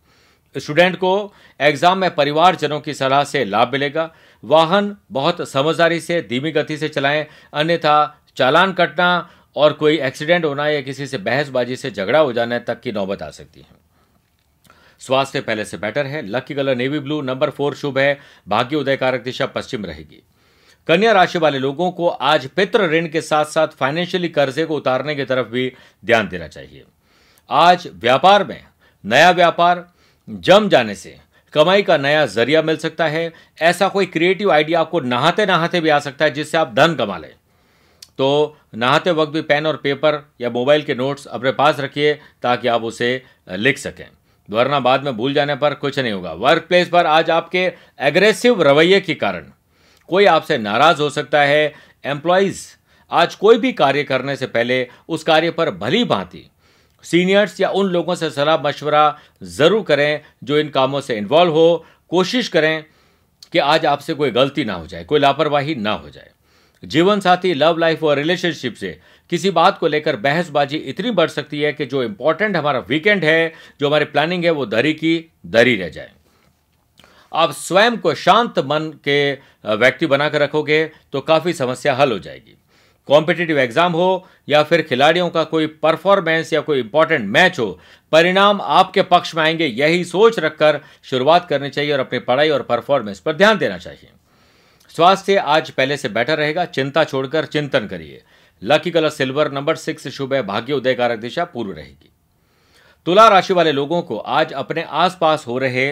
स्टूडेंट 0.56 0.96
को 0.96 1.34
एग्ज़ाम 1.60 1.98
में 1.98 2.14
परिवारजनों 2.16 2.80
की 2.80 2.94
सलाह 2.94 3.24
से 3.24 3.44
लाभ 3.46 3.74
मिलेगा। 3.74 4.10
वाहन 4.44 4.96
बहुत 5.12 5.48
समझदारी 5.50 6.00
से, 6.00 6.22
धीमी 6.22 6.52
गति 6.52 6.78
से 6.78 6.90
चलाएँ। 6.90 7.26
अन्यथा 7.54 8.22
चालान 8.38 8.74
कटना 8.74 9.30
और 9.56 9.74
कोई 9.74 9.98
एक्सीडेंट 10.00 10.46
होना 10.46 10.68
या 10.68 10.82
किसी 10.82 11.08
से 11.08 11.18
बहसबाजी 11.18 11.76
से 11.76 11.92
झगड़ा 11.92 12.20
हो 12.20 12.34
जाने 12.34 12.60
तक 12.60 12.80
की 12.82 12.92
नौबत 12.92 13.22
आ 13.22 13.30
सकती 13.32 13.60
है। 13.60 13.76
स्वास्थ्य 15.02 15.42
पहले 15.42 15.66
से 15.66 15.78
बेटर 15.78 16.06
है। 16.06 16.22
Lucky 16.28 16.56
colour 16.56 16.76
navy 16.76 17.00
blue 17.00 17.22
number 17.22 17.50
four 17.50 17.76
शुभ 17.76 17.98
है। 17.98 18.20
भाग्य 18.48 18.76
उदय 18.76 18.98
कारक 18.98 19.24
दिशा 19.24 19.46
पश्चिम 19.46 19.86
रहेगी। 19.86 20.24
कन्या 20.88 21.12
राशि 21.12 21.40
वाले 21.40 21.60
लोगों 21.60 21.92
को 21.92 22.08
आज 22.08 22.48
पितृ 22.48 22.86
ऋण 22.88 23.08
के 23.08 23.22
साथ 23.22 23.46
साथ 23.46 23.68
फाइनेंशियली 23.68 24.28
कर्जे 24.30 24.66
को 24.66 24.76
उतारने 24.76 25.16
की 25.16 25.24
तरफ़ 25.26 25.48
भी 25.48 25.72
ध्यान 26.06 26.28
देना 26.28 26.48
चाहिए। 26.48 26.84
आज 27.50 27.88
व्यापार 27.94 28.44
में 28.44 28.64
नया 29.04 29.32
व्यापार, 29.32 29.86
जम 30.28 30.70
जाने 30.70 30.96
से 30.96 31.16
कमाई 31.54 31.84
का 31.84 31.98
नया 31.98 32.26
ज़रिया 32.26 32.62
मिल 32.62 32.78
सकता 32.78 33.08
है। 33.08 33.32
ऐसा 33.62 33.88
कोई 33.88 34.06
क्रिएटिव 34.06 34.52
आइडिया 34.52 34.80
आपको 34.80 35.00
नहाते 35.00 35.46
नहाते 35.46 35.82
भी 35.82 35.90
आ 35.90 36.00
सकता 36.00 36.26
है 36.26 36.32
जिससे 36.32 36.58
आप 36.58 36.74
धन 36.74 36.96
कमा 36.96 37.18
लें। 37.18 37.34
तो 38.18 38.58
नहाते 38.76 39.12
वक्त 39.12 39.32
भी 39.32 39.42
पेन 39.42 39.66
और 39.66 39.78
पेपर 39.78 40.22
या 40.42 40.50
मोबाइल 40.50 40.82
के 40.82 40.96
नोट्स 40.96 41.26
अपने 41.26 41.52
पास 41.52 41.80
रखिए 41.80 42.14
ताकि 42.44 42.68
आप 42.68 42.84
उसे 42.84 43.12
लिख 43.50 43.78
सकें। 43.78 44.08
वरना 44.50 44.80
बाद 44.80 45.04
में 45.04 45.16
भूल 45.18 45.34
जाने 45.34 45.56
पर 45.56 45.74
कुछ 45.74 46.00
नहीं 46.00 46.14
होगा। 46.14 46.34
वर्क 46.34 46.66
प्लेस 46.68 46.90
पर 46.90 47.06
आज 47.06 47.30
आपके 47.30 47.72
एग्रेसिव 48.00 48.62
रवैये 48.62 49.02
के 49.02 49.14
कारण 49.16 49.52
कोई 50.10 50.26
आपसे 50.26 50.58
नाराज़ 50.58 51.02
हो 51.02 51.10
सकता 51.10 51.42
है। 51.42 51.74
एम्प्लॉयज़ 52.06 52.66
आज 53.12 53.36
कोई 53.36 53.58
भी 53.58 53.72
कार्य 53.74 54.04
करने 54.04 54.36
से 54.36 54.48
पहले 54.48 54.88
उस 55.10 55.24
कार्य 55.24 55.52
पर 55.52 55.72
भली 55.72 56.04
भांति 56.04 56.44
सीनियर्स 57.04 57.60
या 57.62 57.70
उन 57.70 57.88
लोगों 57.88 58.16
से 58.16 58.30
सलाह 58.30 58.58
मशवरा 58.62 59.18
ज़रूर 59.44 59.84
करें 59.84 60.22
जो 60.44 60.58
इन 60.60 60.70
कामों 60.70 61.02
से 61.02 61.18
इन्वॉल्व 61.18 61.54
हो। 61.54 61.86
कोशिश 62.10 62.48
करें 62.48 62.84
कि 63.54 63.60
आज 63.60 63.86
आपसे 63.86 64.14
कोई 64.14 64.32
गलती 64.32 64.66
ना 64.66 64.74
हो 64.74 64.88
जाए, 64.88 65.04
कोई 65.04 65.20
लापरवाही 65.20 65.76
ना 65.76 65.92
हो 65.92 66.10
जाए। 66.10 66.32
जीवन 66.84 67.20
साथी 67.20 67.54
लव 67.54 67.78
लाइफ 67.78 68.04
और 68.04 68.18
रिलेशनशिप 68.18 68.74
से 68.74 69.00
किसी 69.30 69.52
बात 69.52 69.78
को 69.78 69.88
लेकर 69.88 70.16
बहसबाजी 70.16 70.78
इतनी 70.78 71.12
बढ़ 71.12 71.30
सकती 71.30 71.62
है 71.62 71.72
कि 71.74 71.86
जो 71.86 72.04
इंपॉर्टेंट 72.04 72.56
हमारा 72.58 72.80
वीकेंड 72.80 73.24
है, 73.24 73.54
जो 73.80 73.88
हमारी 73.88 74.06
प्लानिंग 74.06 74.44
है, 74.46 74.52
वो 74.52 74.66
दरी 74.66 74.94
की 74.94 75.32
दरी 75.46 75.76
रह 75.76 75.90
जाए। 75.90 76.12
आप 77.38 77.52
स्वयं 77.54 77.98
को 77.98 78.14
शांत 78.16 78.60
मन 78.60 78.92
के 79.04 79.32
व्यक्ति 79.76 80.08
बनाकर 80.08 80.42
रखोगे 80.42 80.84
तो 81.12 81.22
काफ़ी 81.22 81.54
समस्या 81.54 81.94
हल 81.96 82.12
हो 82.12 82.20
जाएगी। 82.20 82.58
कॉम्पिटिटिव 83.10 83.60
एग्ज़ाम 83.60 83.92
हो, 83.92 84.28
या 84.50 84.62
फिर 84.64 84.82
खिलाड़ियों 84.82 85.30
का 85.30 85.44
कोई 85.44 85.68
परफॉर्मेंस 85.84 86.52
या 86.54 86.62
कोई 86.62 86.80
इंपॉर्टेंट 86.80 87.26
मैच 87.26 87.60
हो, 87.60 87.80
परिणाम 88.12 88.62
आपके 88.62 89.02
पक्ष 89.04 89.36
में 89.36 89.44
आएँगे, 89.44 89.66
यही 89.66 90.04
सोच 90.06 90.40
रखकर 90.40 90.80
शुरुआत 91.04 91.48
करनी 91.50 91.70
चाहिए 91.70 91.94
और 91.94 92.00
अपनी 92.00 92.20
पढ़ाई 92.20 92.50
और 92.50 92.62
परफॉर्मेंस 92.62 93.20
पर 93.20 93.36
ध्यान 93.36 93.58
देना 93.58 93.78
चाहिए। 93.78 94.10
स्वास्थ्य 94.96 95.36
आज 95.36 95.70
पहले 95.70 95.98
से 95.98 96.10
बेटर 96.10 96.38
रहेगा, 96.38 96.66
चिंता 96.66 97.04
छोड़कर 97.04 97.46
चिंतन 97.46 97.88
करिए। 97.88 98.22
Lucky 98.62 98.92
colour 98.92 99.10
silver 99.10 99.52
number 99.52 99.76
six 99.76 100.08
शुभ 100.08 100.34
है, 100.34 100.42
भाग्य 100.44 100.74
उदय 100.74 100.94
कारक 100.94 101.20
दिशा 101.20 101.46
पूर्व 101.46 101.72
रहेगी। 101.72 102.12
तुला 103.08 103.28
राशि 103.28 103.54
वाले 103.54 103.72
लोगों 103.72 104.02
को 104.02 104.18
आज 104.18 104.54
अपने 104.54 104.84
आसपास 104.84 105.48
हो 105.48 105.58
रहे 105.58 105.86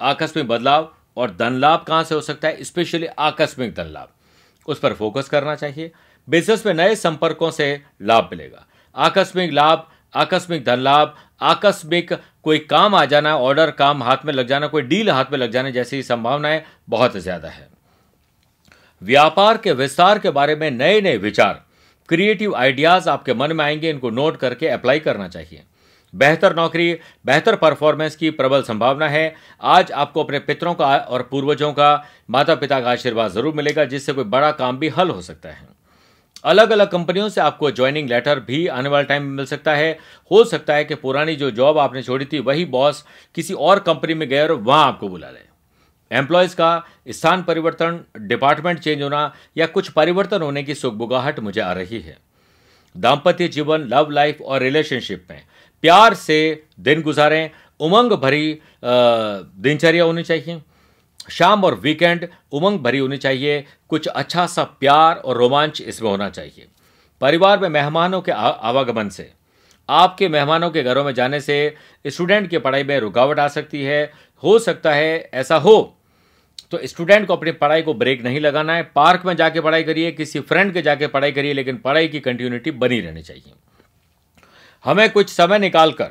आकस्मिक 0.00 0.46
बदलाव 0.48 0.92
और 1.16 1.30
धन 1.30 1.52
लाभ 1.52 1.84
कहाँ 1.88 2.04
से 2.04 2.14
हो 2.14 2.20
सकता 2.20 2.48
है? 2.48 2.64
स्पेशली 2.64 3.06
आकस्मिक 3.06 3.74
धन 3.74 3.86
लाभ 3.86 4.08
उस 4.68 4.78
पर 4.78 4.94
फोकस 4.94 5.28
करना 5.28 5.54
चाहिए। 5.54 5.90
बिज़नेस 6.28 6.66
में 6.66 6.72
नए 6.74 6.94
संपर्कों 6.96 7.50
से 7.50 7.82
लाभ 8.02 8.28
मिलेगा। 8.32 8.66
आकस्मिक 8.96 9.52
लाभ, 9.52 9.86
आकस्मिक 10.14 10.64
धन 10.64 10.78
लाभ 10.78 11.14
आकस्मिक 11.42 12.12
कोई 12.42 12.58
काम 12.60 12.94
आ 12.94 13.04
जाना 13.04 13.36
ऑर्डर 13.36 13.70
काम 13.70 14.02
हाथ 14.02 14.24
में 14.24 14.32
लग 14.32 14.46
जाना, 14.46 14.66
कोई 14.66 14.82
डील 14.82 15.10
हाथ 15.10 15.24
में 15.32 15.38
लग 15.38 15.50
जाने 15.50 15.72
जैसी 15.72 16.02
संभावनाएँ 16.02 16.62
बहुत 16.88 17.16
ज़्यादा 17.16 17.48
है। 17.48 17.68
व्यापार 19.02 19.56
के 19.56 19.72
विस्तार 19.72 20.18
के 20.18 20.30
बारे 20.30 20.54
में 20.56 20.70
नए 20.70 21.00
नए 21.00 21.16
विचार 21.16 21.62
क्रिएटिव 22.08 22.54
आइडियाज़ 22.54 23.08
आपके 23.08 23.34
मन 23.34 23.52
में 23.52 23.64
आएँगे, 23.64 23.90
इनको 23.90 24.10
नोट 24.10 24.36
करके 24.36 24.68
अप्लाई 24.68 25.00
करना 25.00 25.28
चाहिए। 25.28 25.62
बेहतर 26.16 26.54
नौकरी, 26.56 26.92
बेहतर 27.26 27.56
परफॉर्मेंस 27.56 28.14
की 28.16 28.30
प्रबल 28.30 28.62
संभावना 28.62 29.08
है। 29.08 29.34
आज 29.62 29.90
आपको 29.92 30.22
अपने 30.24 30.38
पितरों 30.38 30.74
का 30.74 30.86
और 30.86 31.22
पूर्वजों 31.22 31.72
का 31.72 32.04
माता 32.30 32.54
पिता 32.54 32.80
का 32.80 32.90
आशीर्वाद 32.90 33.30
ज़रूर 33.30 33.54
मिलेगा, 33.54 33.84
जिससे 33.84 34.12
कोई 34.12 34.24
बड़ा 34.24 34.50
काम 34.52 34.78
भी 34.78 34.88
हल 34.88 35.10
हो 35.10 35.22
सकता 35.22 35.48
है। 35.48 35.68
अलग 36.44 36.70
अलग 36.70 36.90
कंपनियों 36.90 37.28
से 37.28 37.40
आपको 37.40 37.70
ज्वाइनिंग 37.70 38.08
लेटर 38.08 38.40
भी 38.40 38.66
आने 38.68 38.88
वाले 38.88 39.06
टाइम 39.06 39.22
में 39.22 39.30
मिल 39.30 39.46
सकता 39.46 39.74
है। 39.74 39.98
हो 40.30 40.42
सकता 40.44 40.74
है 40.74 40.84
कि 40.84 40.94
पुरानी 40.94 41.34
जो 41.36 41.50
जॉब 41.50 41.78
आपने 41.78 42.02
छोड़ी 42.02 42.24
थी, 42.24 42.38
वही 42.38 42.64
बॉस 42.64 43.04
किसी 43.34 43.54
और 43.54 43.78
कंपनी 43.78 44.14
में 44.14 44.28
गए 44.28 44.42
और 44.42 44.52
वहाँ 44.52 44.86
आपको 44.86 45.08
बुला 45.08 45.30
ले। 45.30 45.44
एम्प्लॉयज़ 46.10 46.54
का 46.56 46.84
स्थान 47.08 47.42
परिवर्तन 47.42 48.00
डिपार्टमेंट 48.18 48.78
चेंज 48.78 49.02
होना 49.02 49.32
या 49.56 49.66
कुछ 49.66 49.88
परिवर्तन 49.88 50.42
होने 50.42 50.62
की 50.62 50.74
सुखबुगाहट 50.74 51.40
मुझे 51.40 51.60
आ 51.60 51.72
रही 51.72 52.00
है। 52.00 52.16
दाम्पत्य 52.94 53.48
जीवन 53.48 53.80
लव 53.84 54.10
लाइफ 54.10 54.40
और 54.40 54.60
रिलेशनशिप 54.60 55.26
में 55.30 55.42
प्यार 55.86 56.14
से 56.16 56.38
दिन 56.80 57.02
गुजारें, 57.02 57.50
उमंग 57.80 58.12
भरी 58.12 58.58
दिनचर्या 58.84 60.04
होनी 60.04 60.22
चाहिए। 60.22 60.60
शाम 61.30 61.64
और 61.64 61.74
वीकेंड 61.80 62.26
उमंग 62.52 62.78
भरी 62.78 62.98
होनी 62.98 63.16
चाहिए। 63.16 63.64
कुछ 63.88 64.06
अच्छा 64.08 64.46
सा 64.46 64.64
प्यार 64.80 65.16
और 65.16 65.36
रोमांच 65.36 65.80
इसमें 65.82 66.08
होना 66.10 66.28
चाहिए। 66.30 66.66
परिवार 67.20 67.58
में 67.58 67.68
मेहमानों 67.68 68.20
के 68.20 68.32
आवागमन 68.32 69.08
से, 69.08 69.30
आपके 69.88 70.28
मेहमानों 70.28 70.70
के 70.70 70.82
घरों 70.82 71.04
में 71.04 71.12
जाने 71.14 71.40
से 71.40 71.74
स्टूडेंट 72.06 72.48
की 72.50 72.58
पढ़ाई 72.58 72.84
में 72.84 72.98
रुकावट 73.00 73.38
आ 73.38 73.46
सकती 73.48 73.82
है। 73.82 74.02
हो 74.42 74.58
सकता 74.58 74.94
है 74.94 75.30
ऐसा 75.34 75.56
हो 75.58 75.76
तो 76.72 76.78
स्टूडेंट 76.84 77.26
को 77.26 77.32
अपनी 77.32 77.52
पढ़ाई 77.54 77.82
को 77.82 77.94
ब्रेक 77.94 78.22
नहीं 78.24 78.40
लगाना 78.40 78.74
है। 78.74 78.82
पार्क 78.94 79.26
में 79.26 79.34
जाके 79.36 79.60
पढ़ाई 79.60 79.82
करिए, 79.84 80.10
किसी 80.12 80.40
फ्रेंड 80.42 80.72
के 80.72 80.82
जाके 80.82 81.06
पढ़ाई 81.06 81.32
करिए, 81.32 81.52
लेकिन 81.52 81.76
पढ़ाई 81.78 82.08
की 82.08 82.20
कंटिन्यूटी 82.20 82.70
बनी 82.72 83.00
रहनी 83.00 83.22
चाहिए। 83.22 83.52
हमें 84.86 85.08
कुछ 85.10 85.30
समय 85.30 85.58
निकालकर 85.58 86.10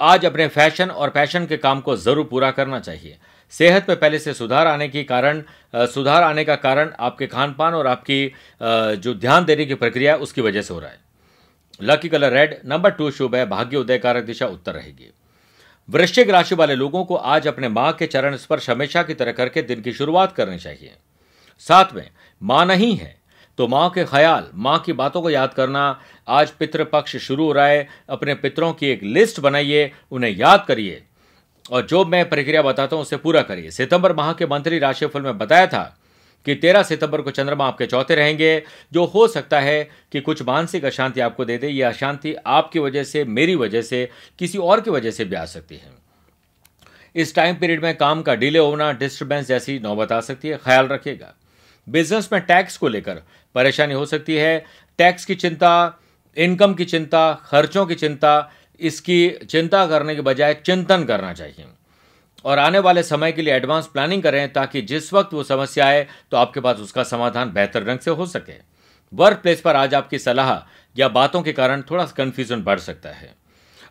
आज 0.00 0.24
अपने 0.26 0.46
फ़ैशन 0.48 0.90
और 0.90 1.10
पैशन 1.10 1.46
के 1.46 1.56
काम 1.56 1.80
को 1.80 1.96
ज़रूर 1.96 2.24
पूरा 2.24 2.50
करना 2.50 2.78
चाहिए। 2.80 3.16
सेहत 3.52 3.88
में 3.88 3.98
पहले 3.98 4.18
से 4.18 4.32
सुधार 4.34 4.66
आने 4.66 4.88
की 4.88 5.04
कारण 5.04 5.42
सुधार 5.74 6.22
आने 6.22 6.44
का 6.44 6.56
कारण 6.56 6.90
आपके 7.00 7.26
खान 7.26 7.52
पान 7.52 7.74
और 7.74 7.86
आपकी 7.86 8.26
जो 8.60 9.14
ध्यान 9.16 9.44
देने 9.44 9.64
की 9.66 9.74
प्रक्रिया 9.74 10.12
है, 10.12 10.18
उसकी 10.18 10.40
वजह 10.40 10.62
से 10.62 10.74
हो 10.74 10.80
रहा 10.80 10.90
है। 10.90 10.98
Lucky 11.80 12.08
colour 12.08 12.32
red, 12.32 12.56
number 12.66 12.90
two 12.90 13.10
शुभ 13.10 13.34
है, 13.34 13.44
भाग्य 13.46 13.76
उदय 13.76 13.98
कारक 13.98 14.24
दिशा 14.24 14.46
उत्तर 14.46 14.74
रहेगी। 14.74 15.10
वृश्चिक 15.88 16.30
राशि 16.30 16.54
वाले 16.54 16.74
लोगों 16.74 17.04
को 17.04 17.14
आज 17.14 17.46
अपने 17.48 17.68
माँ 17.70 17.92
के 17.92 18.06
चरण 18.06 18.36
स्पर्श 18.36 18.68
हमेशा 18.70 19.02
की 19.02 19.14
तरह 19.14 19.32
करके 19.32 19.62
दिन 19.62 19.80
की 19.80 19.92
शुरुआत 19.92 20.32
करनी 20.32 20.58
चाहिए। 20.58 20.96
साथ 21.62 21.94
में 21.94 22.08
माँ 22.42 22.64
नहीं 22.66 22.94
है 22.96 23.16
तो 23.58 23.68
माँ 23.68 23.90
के 23.90 24.04
ख्याल, 24.04 24.46
माँ 24.54 24.78
की 24.78 24.92
बातों 24.92 25.22
को 25.22 25.30
याद 25.30 25.54
करना। 25.54 26.00
आज 26.28 26.50
पितृपक्ष 26.50 27.16
शुरू 27.16 27.44
हो 27.44 27.52
रहा 27.52 27.66
है, 27.66 27.88
अपने 28.08 28.34
पितरों 28.34 28.72
की 28.72 28.86
एक 28.86 29.02
लिस्ट 29.02 29.40
बनाइए, 29.40 29.92
उन्हें 30.10 30.30
याद 30.30 30.64
करिए। 30.68 31.02
और 31.70 31.86
जो 31.86 32.04
मैं 32.04 32.28
प्रक्रिया 32.28 32.62
बताता 32.62 32.96
हूँ, 32.96 33.02
उसे 33.02 33.16
पूरा 33.16 33.42
करिए। 33.42 33.70
सितंबर 33.70 34.12
माह 34.12 34.32
के 34.32 34.46
मंत्री 34.46 34.78
राशिफल 34.78 35.22
में 35.22 35.38
बताया 35.38 35.66
था 35.66 35.98
कि 36.44 36.54
तेरह 36.54 36.82
सितंबर 36.82 37.20
को 37.20 37.30
चंद्रमा 37.30 37.66
आपके 37.66 37.86
चौथे 37.86 38.14
रहेंगे। 38.14 38.62
जो 38.92 39.04
हो 39.04 39.28
सकता 39.28 39.60
है 39.60 39.90
कि 40.12 40.20
कुछ 40.20 40.42
मानसिक 40.42 40.84
अशांति 40.84 41.20
आपको 41.20 41.44
दे 41.44 41.58
दे। 41.58 41.68
यह 41.68 41.88
अशांति 41.88 42.34
आपकी 42.46 42.78
वजह 42.78 43.04
से, 43.04 43.24
मेरी 43.24 43.54
वजह 43.54 43.82
से, 43.82 44.10
किसी 44.38 44.58
और 44.58 44.80
की 44.80 44.90
वजह 44.90 45.10
से 45.10 45.24
भी 45.24 45.36
आ 45.36 45.44
सकती 45.44 45.74
है। 45.74 45.90
इस 47.16 47.34
टाइम 47.34 47.56
पीरियड 47.56 47.82
में 47.82 47.96
काम 47.96 48.22
का 48.22 48.34
डिले 48.34 48.58
होना 48.58 48.92
डिस्टर्बेंस 48.92 49.46
जैसी 49.46 49.78
नौबत 49.78 50.12
आ 50.12 50.20
सकती 50.20 50.48
है। 50.48 50.56
ख्याल 50.56 50.86
रखिएगा। 50.86 51.34
बिज़नेस 51.88 52.28
में 52.32 52.40
टैक्स 52.42 52.76
को 52.76 52.88
लेकर। 52.88 53.22
परेशानी 53.54 53.94
हो 53.94 54.06
सकती 54.06 54.34
है। 54.34 54.64
टैक्स 54.98 55.24
की 55.24 55.34
चिंता, 55.34 56.00
इनकम 56.36 56.74
की 56.74 56.84
चिंता, 56.84 57.32
खर्चों 57.44 57.86
की 57.86 57.94
चिंता, 57.94 58.52
इसकी 58.80 59.30
चिंता 59.50 59.86
करने 59.86 60.14
के 60.14 60.20
बजाय 60.20 60.54
चिंतन 60.54 61.04
करना 61.04 61.32
चाहिए। 61.32 61.64
और 62.44 62.58
आने 62.58 62.78
वाले 62.78 63.02
समय 63.02 63.32
के 63.32 63.42
लिए 63.42 63.54
एडवांस 63.54 63.86
प्लानिंग 63.86 64.22
करें 64.22 64.52
ताकि 64.52 64.82
जिस 64.82 65.12
वक्त 65.12 65.32
वो 65.34 65.42
समस्या 65.42 65.86
आए 65.86 66.06
तो 66.30 66.36
आपके 66.36 66.60
पास 66.60 66.76
उसका 66.76 67.02
समाधान 67.02 67.52
बेहतर 67.52 67.84
ढंग 67.84 67.98
से 67.98 68.10
हो 68.10 68.26
सके। 68.26 68.52
वर्क 69.12 69.38
प्लेस 69.38 69.60
पर 69.60 69.76
आज 69.76 69.94
आपकी 69.94 70.18
सलाह 70.18 70.52
या 70.96 71.08
बातों 71.08 71.42
के 71.42 71.52
कारण 71.52 71.82
थोड़ा 71.82 72.04
कंफ्यूजन 72.16 72.62
बढ़ 72.62 72.78
सकता 72.78 73.10
है। 73.10 73.34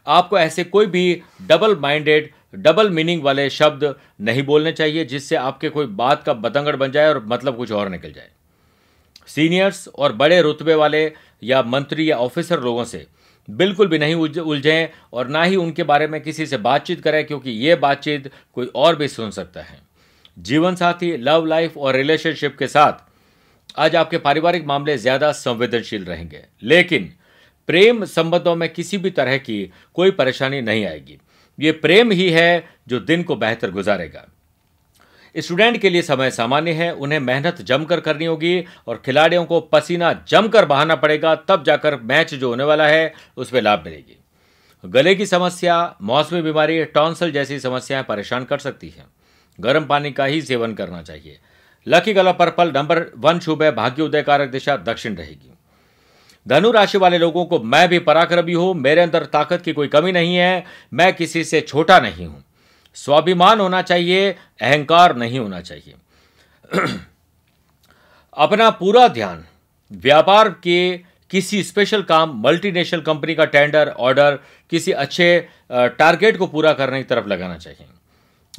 आपको 0.07 0.39
ऐसे 0.39 0.63
कोई 0.63 0.85
भी 0.85 1.21
डबल 1.41 1.75
माइंडेड 1.75 2.31
डबल 2.53 2.89
मीनिंग 2.91 3.23
वाले 3.23 3.49
शब्द 3.49 3.93
नहीं 4.21 4.43
बोलने 4.43 4.71
चाहिए, 4.71 5.05
जिससे 5.05 5.35
आपके 5.35 5.69
कोई 5.69 5.85
बात 5.85 6.23
का 6.23 6.33
बतंगड़ 6.35 6.75
बन 6.75 6.91
जाए 6.91 7.09
और 7.09 7.23
मतलब 7.25 7.57
कुछ 7.57 7.71
और 7.73 7.89
निकल 7.89 8.11
जाए। 8.11 8.29
सीनियर्स 9.27 9.87
और 9.89 10.13
बड़े 10.13 10.41
रुतबे 10.41 10.75
वाले 10.75 11.11
या 11.43 11.61
मंत्री 11.63 12.09
या 12.09 12.17
ऑफिसर 12.17 12.59
लोगों 12.61 12.83
से 12.85 13.05
बिल्कुल 13.47 13.87
भी 13.87 13.97
नहीं 13.99 14.15
उलझें 14.15 14.87
और 15.13 15.27
ना 15.27 15.43
ही 15.43 15.55
उनके 15.55 15.83
बारे 15.85 16.07
में 16.07 16.19
किसी 16.21 16.45
से 16.45 16.57
बातचीत 16.59 17.01
करें, 17.01 17.25
क्योंकि 17.25 17.51
ये 17.51 17.75
बातचीत 17.77 18.31
कोई 18.53 18.65
और 18.67 18.95
भी 18.95 19.07
सुन 19.07 19.31
सकता 19.31 19.61
है। 19.61 19.79
जीवन 20.37 20.75
साथी, 20.75 21.15
लव 21.17 21.45
लाइफ 21.45 21.77
और 21.77 21.95
रिलेशनशिप 21.95 22.57
के 22.59 22.67
साथ 22.67 23.05
आज 23.77 23.95
आपके 23.95 24.17
पारिवारिक 24.19 24.65
मामले 24.65 24.97
ज़्यादा 24.97 25.31
संवेदनशील 25.33 26.05
रहेंगे, 26.05 26.43
लेकिन 26.63 27.09
प्रेम 27.69 28.03
संबंधों 28.05 28.55
में 28.55 28.67
किसी 28.69 28.97
भी 28.97 29.09
तरह 29.11 29.37
की 29.39 29.63
कोई 29.95 30.11
परेशानी 30.13 30.61
नहीं 30.61 30.85
आएगी। 30.85 31.17
ये 31.59 31.71
प्रेम 31.71 32.11
ही 32.11 32.29
है 32.29 32.67
जो 32.87 32.99
दिन 32.99 33.23
को 33.23 33.35
बेहतर 33.35 33.71
गुजारेगा। 33.71 34.27
स्टूडेंट 35.37 35.77
के 35.77 35.89
लिए 35.89 36.01
समय 36.01 36.31
सामान्य 36.31 36.71
है, 36.71 36.93
उन्हें 36.93 37.19
मेहनत 37.19 37.61
जमकर 37.61 37.99
करनी 37.99 38.25
होगी 38.25 38.65
और 38.87 39.01
खिलाड़ियों 39.05 39.45
को 39.45 39.59
पसीना 39.59 40.25
जमकर 40.27 40.65
बहाना 40.65 40.95
पड़ेगा, 40.95 41.35
तब 41.35 41.63
जाकर 41.63 41.95
मैच 41.95 42.33
जो 42.33 42.49
होने 42.49 42.63
वाला 42.63 42.87
है 42.87 43.13
उसमें 43.37 43.61
लाभ 43.61 43.83
मिलेगी। 43.85 44.17
गले 44.85 45.15
की 45.15 45.25
समस्या, 45.25 45.95
मौसमी 46.01 46.41
बीमारी, 46.41 46.85
टॉन्सल 46.85 47.31
जैसी 47.31 47.59
समस्याएँ 47.59 48.03
परेशान 48.03 48.45
कर 48.45 48.57
सकती 48.57 48.89
हैं। 48.89 49.05
गर्म 49.59 49.85
पानी 49.85 50.11
का 50.11 50.25
ही 50.25 50.41
सेवन 50.41 50.73
करना 50.73 51.01
चाहिए। 51.01 51.39
Lucky 51.87 52.13
colour 52.13 52.33
purple 52.33 52.71
number 52.71 53.05
one 53.17 53.39
शुभ 53.39 53.63
है 53.63 53.71
भाग्य 53.71 54.03
उदय 54.03 54.21
कारक 54.21 54.49
दिशा 54.49 54.77
दक्षिण 54.77 55.15
रहेगी। 55.15 55.56
धनु 56.47 56.71
राशि 56.71 56.97
वाले 56.97 57.17
लोगों 57.17 57.45
को 57.45 57.59
मैं 57.59 57.87
भी 57.89 57.99
पराक्रमी 57.99 58.53
हूँ, 58.53 58.73
मेरे 58.73 59.01
अंदर 59.01 59.25
ताकत 59.25 59.61
की 59.61 59.73
कोई 59.73 59.87
कमी 59.87 60.11
नहीं 60.11 60.35
है, 60.35 60.63
मैं 60.93 61.13
किसी 61.15 61.43
से 61.43 61.61
छोटा 61.61 61.99
नहीं 61.99 62.25
हूँ। 62.25 62.43
स्वाभिमान 62.97 63.59
होना 63.59 63.81
चाहिए, 63.81 64.31
अहंकार 64.61 65.15
नहीं 65.15 65.39
होना 65.39 65.61
चाहिए। 65.61 65.93
अपना 68.37 68.69
पूरा 68.69 69.07
ध्यान, 69.07 69.43
व्यापार 69.91 70.49
के 70.63 70.97
किसी 71.31 71.61
स्पेशल 71.63 72.01
काम 72.03 72.41
मल्टीनेशनल 72.43 73.01
कंपनी 73.01 73.35
का 73.35 73.45
टेंडर 73.45 73.89
ऑर्डर 73.89 74.39
किसी 74.71 74.91
अच्छे 74.93 75.47
टारगेट 75.71 76.37
को 76.37 76.47
पूरा 76.47 76.73
करने 76.73 76.97
की 76.97 77.03
तरफ़ 77.03 77.27
लगाना 77.27 77.57
चाहिए। 77.57 77.87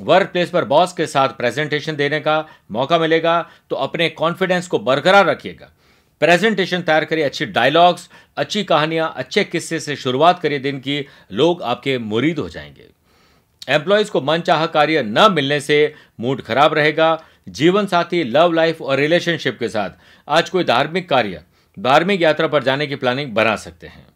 वर्क 0.01 0.29
प्लेस 0.29 0.51
पर 0.51 0.65
बॉस 0.65 0.93
के 0.93 1.07
साथ 1.07 1.29
प्रेजेंटेशन 1.29 1.97
देने 1.97 2.21
का 2.21 2.45
मौका 2.71 2.99
मिलेगा 2.99 3.41
तो 3.71 3.77
अपने 3.77 4.09
कॉन्फिडेंस 4.11 4.67
को 4.69 4.79
बरकरार 4.79 5.27
रखिएगा। 5.27 5.71
प्रेजेंटेशन 6.21 6.83
तैयार 6.83 7.05
करिए, 7.05 7.25
अच्छी 7.25 7.47
डायलॉग्स 7.47 8.11
अच्छी 8.37 8.65
कहानियाँ, 8.65 9.13
अच्छे 9.17 9.45
किस्से 9.45 9.81
से 9.81 9.97
शुरुआत 9.97 10.41
करिए 10.41 10.59
दिन 10.59 10.79
की, 10.79 11.07
लोग 11.33 11.63
आपके 11.63 11.99
मुरीद 11.99 12.39
हो 12.39 12.49
जाएँगे। 12.49 12.87
एम्प्लॉयज़ 13.69 14.11
को 14.11 14.21
मनचाह 14.21 14.67
कार्य 14.67 15.03
न 15.03 15.33
मिलने 15.33 15.61
से 15.61 15.95
मूड 16.21 16.43
खराब 16.43 16.75
रहेगा। 16.75 17.25
जीवन 17.49 17.87
साथी 17.87 18.25
लव 18.25 18.53
लाइफ 18.53 18.83
और 18.83 18.99
रिलेशनशिप 18.99 19.59
के 19.59 19.69
साथ 19.69 19.91
आज 20.29 20.51
कोई 20.51 20.65
धार्मिक 20.65 21.09
कार्य, 21.09 21.43
धार्मिक 21.79 22.23
यात्रा 22.23 22.47
पर 22.47 22.63
जाने 22.63 22.87
की 22.87 22.97
प्लानिंग 22.97 23.33
बना 23.33 23.57
सकते 23.57 23.87
हैं। 23.87 24.07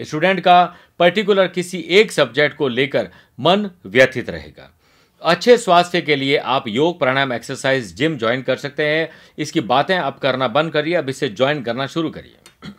स्टूडेंट 0.00 0.40
का 0.40 0.76
पर्टिकुलर 0.98 1.48
किसी 1.48 1.78
एक 1.78 2.12
सब्जेक्ट 2.12 2.56
को 2.56 2.68
लेकर 2.68 3.08
मन 3.40 3.70
व्यथित 3.86 4.30
रहेगा। 4.30 4.78
अच्छे 5.24 5.56
स्वास्थ्य 5.58 6.00
के 6.00 6.16
लिए 6.16 6.36
आप 6.36 6.64
योग 6.68 6.98
प्राणायाम 6.98 7.32
एक्सरसाइज 7.32 7.94
जिम 7.96 8.16
ज्वाइन 8.18 8.42
कर 8.42 8.56
सकते 8.56 8.84
हैं। 8.84 9.08
इसकी 9.38 9.60
बातें 9.62 9.96
आप 9.96 10.18
करना 10.18 10.48
बंद 10.50 10.72
करिए, 10.72 10.94
अब 10.94 11.08
इसे 11.08 11.28
ज्वाइन 11.30 11.62
करना 11.62 11.86
शुरू 11.88 12.10
करिए। 12.10 12.70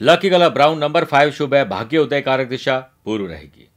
Lucky 0.00 0.30
colour 0.30 0.48
brown 0.50 0.78
number 0.78 1.04
five 1.04 1.30
शुभ 1.30 1.54
है, 1.54 1.64
भाग्य 1.68 1.98
उदय 1.98 2.20
कारक 2.20 2.48
दिशा, 2.48 2.78
पूर्व 3.04 3.26
रहेगी। 3.26 3.68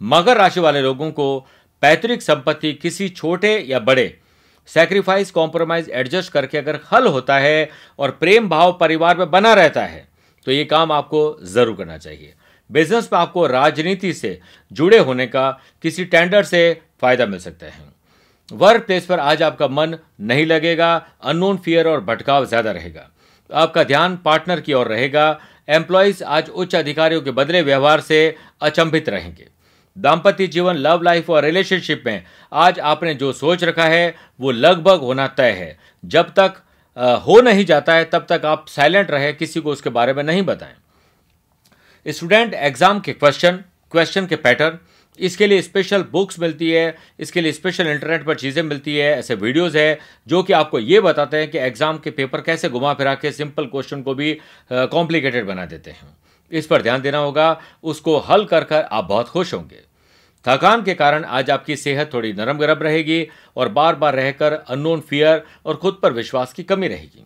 मगर 0.00 0.36
राशि 0.36 0.60
वाले 0.60 0.80
लोगों 0.82 1.10
को 1.12 1.38
पैतृक 1.82 2.22
संपत्ति 2.22 2.72
किसी 2.74 3.08
छोटे 3.10 3.58
या 3.60 3.78
बड़े 3.80 4.16
सेक्रीफाइस 4.68 5.30
कॉम्प्रोमाइज 5.30 5.88
एडजस्ट 5.90 6.32
करके 6.32 6.58
अगर 6.58 6.78
हल 6.92 7.06
होता 7.06 7.38
है 7.38 7.68
और 7.98 8.10
प्रेम 8.12 8.48
भाव 8.48 8.72
परिवार 8.80 9.16
में 9.16 9.30
बना 9.30 9.52
रहता 9.54 9.84
है 9.84 10.06
तो 10.46 10.52
ये 10.52 10.64
काम 10.66 10.92
आपको 10.92 11.20
ज़रूर 11.44 11.76
करना 11.76 11.98
चाहिए। 11.98 12.34
बिज़नेस 12.70 13.08
में 13.12 13.18
आपको 13.18 13.46
राजनीति 13.46 14.12
से 14.12 14.38
जुड़े 14.70 14.98
होने 14.98 15.26
का 15.26 15.50
किसी 15.84 16.04
टेंडर 16.04 16.42
से 16.44 16.62
फ़ायदा 17.00 17.26
मिल 17.26 17.38
सकता 17.40 17.66
है। 17.66 17.84
वर्क 18.50 18.86
प्लेस 18.86 19.06
पर 19.06 19.20
आज 19.20 19.42
आपका 19.42 19.68
मन 19.68 19.96
नहीं 20.22 20.46
लगेगा 20.46 20.94
अननोन 21.22 21.56
फियर 21.56 21.88
और 21.88 22.00
भटकाव 22.00 22.46
ज़्यादा 22.46 22.70
रहेगा। 22.72 23.08
आपका 23.50 23.84
ध्यान 23.84 24.16
पार्टनर 24.16 24.60
की 24.60 24.72
ओर 24.72 24.88
रहेगा। 24.88 25.38
एम्प्लॉयज़ 25.68 26.22
आज 26.24 26.48
उच्च 26.50 26.74
अधिकारियों 26.74 27.20
के 27.20 27.30
बदले 27.32 27.62
व्यवहार 27.62 28.00
से 28.00 28.36
अचंभित 28.62 29.08
रहेंगे। 29.08 29.46
दाम्पत्य 29.96 30.46
जीवन 30.46 30.76
लव 30.76 31.02
लाइफ 31.02 31.30
और 31.30 31.44
रिलेशनशिप 31.44 32.02
में 32.06 32.24
आज 32.52 32.78
आपने 32.80 33.14
जो 33.14 33.32
सोच 33.32 33.64
रखा 33.64 33.84
है, 33.84 34.14
वो 34.40 34.50
लगभग 34.50 35.00
होना 35.00 35.26
तय 35.28 35.50
है। 35.52 35.76
जब 36.04 36.32
तक 36.38 36.62
हो 37.26 37.40
नहीं 37.40 37.64
जाता 37.64 37.94
है, 37.94 38.04
तब 38.04 38.26
तक 38.28 38.44
आप 38.44 38.66
साइलेंट 38.68 39.10
रहे, 39.10 39.32
किसी 39.32 39.60
को 39.60 39.70
उसके 39.70 39.90
बारे 39.90 40.12
में 40.12 40.22
नहीं 40.22 40.42
बताएँ। 40.44 40.74
स्टूडेंट 42.06 42.52
एग्ज़ाम 42.54 42.98
के 43.00 43.12
क्वेश्चन 43.12 43.56
क्वेश्चन 43.92 44.26
के 44.26 44.36
पैटर्न, 44.36 44.78
इसके 45.18 45.46
लिए 45.46 45.62
स्पेशल 45.62 46.02
बुक्स 46.12 46.38
मिलती 46.40 46.70
है, 46.70 46.96
इसके 47.20 47.40
लिए 47.40 47.52
स्पेशल 47.52 47.86
इंटरनेट 47.86 48.24
पर 48.26 48.34
चीज़ें 48.34 48.62
मिलती 48.62 48.96
है, 48.96 49.10
ऐसे 49.12 49.34
वीडियोस 49.34 49.74
है, 49.76 49.98
जो 50.26 50.42
कि 50.42 50.52
आपको 50.52 50.78
ये 50.78 51.00
बताते 51.00 51.36
हैं 51.36 51.50
कि 51.50 51.58
एग्ज़ाम 51.58 51.98
के 51.98 52.10
पेपर 52.10 52.40
कैसे 52.40 52.68
घुमा 52.68 52.92
फिरा 52.94 53.14
के 53.14 53.32
सिंपल 53.32 53.66
क्वेश्चन 53.66 54.02
को 54.02 54.14
भी 54.14 54.32
कॉम्प्लिकेटेड 54.70 55.46
बना 55.46 55.64
देते 55.66 55.90
हैं। 55.90 56.16
इस 56.52 56.66
पर 56.66 56.82
ध्यान 56.82 57.02
देना 57.02 57.18
होगा, 57.18 57.60
उसको 57.84 58.18
हल 58.20 58.44
कर 58.44 58.64
कर 58.64 58.82
आप 58.82 59.04
बहुत 59.04 59.28
खुश 59.28 59.54
होंगे। 59.54 59.80
थकान 60.44 60.82
के 60.82 60.94
कारण 60.94 61.24
आज 61.24 61.50
आपकी 61.50 61.76
सेहत 61.76 62.12
थोड़ी 62.12 62.32
नरम 62.32 62.58
गरम 62.58 62.82
रहेगी 62.82 63.26
और 63.56 63.68
बार 63.70 63.94
बार 63.94 64.14
रहकर 64.14 64.52
अननोन 64.52 65.00
फियर 65.00 65.42
और 65.66 65.76
खुद 65.76 65.98
पर 66.02 66.12
विश्वास 66.12 66.52
की 66.52 66.62
कमी 66.64 66.88
रहेगी। 66.88 67.24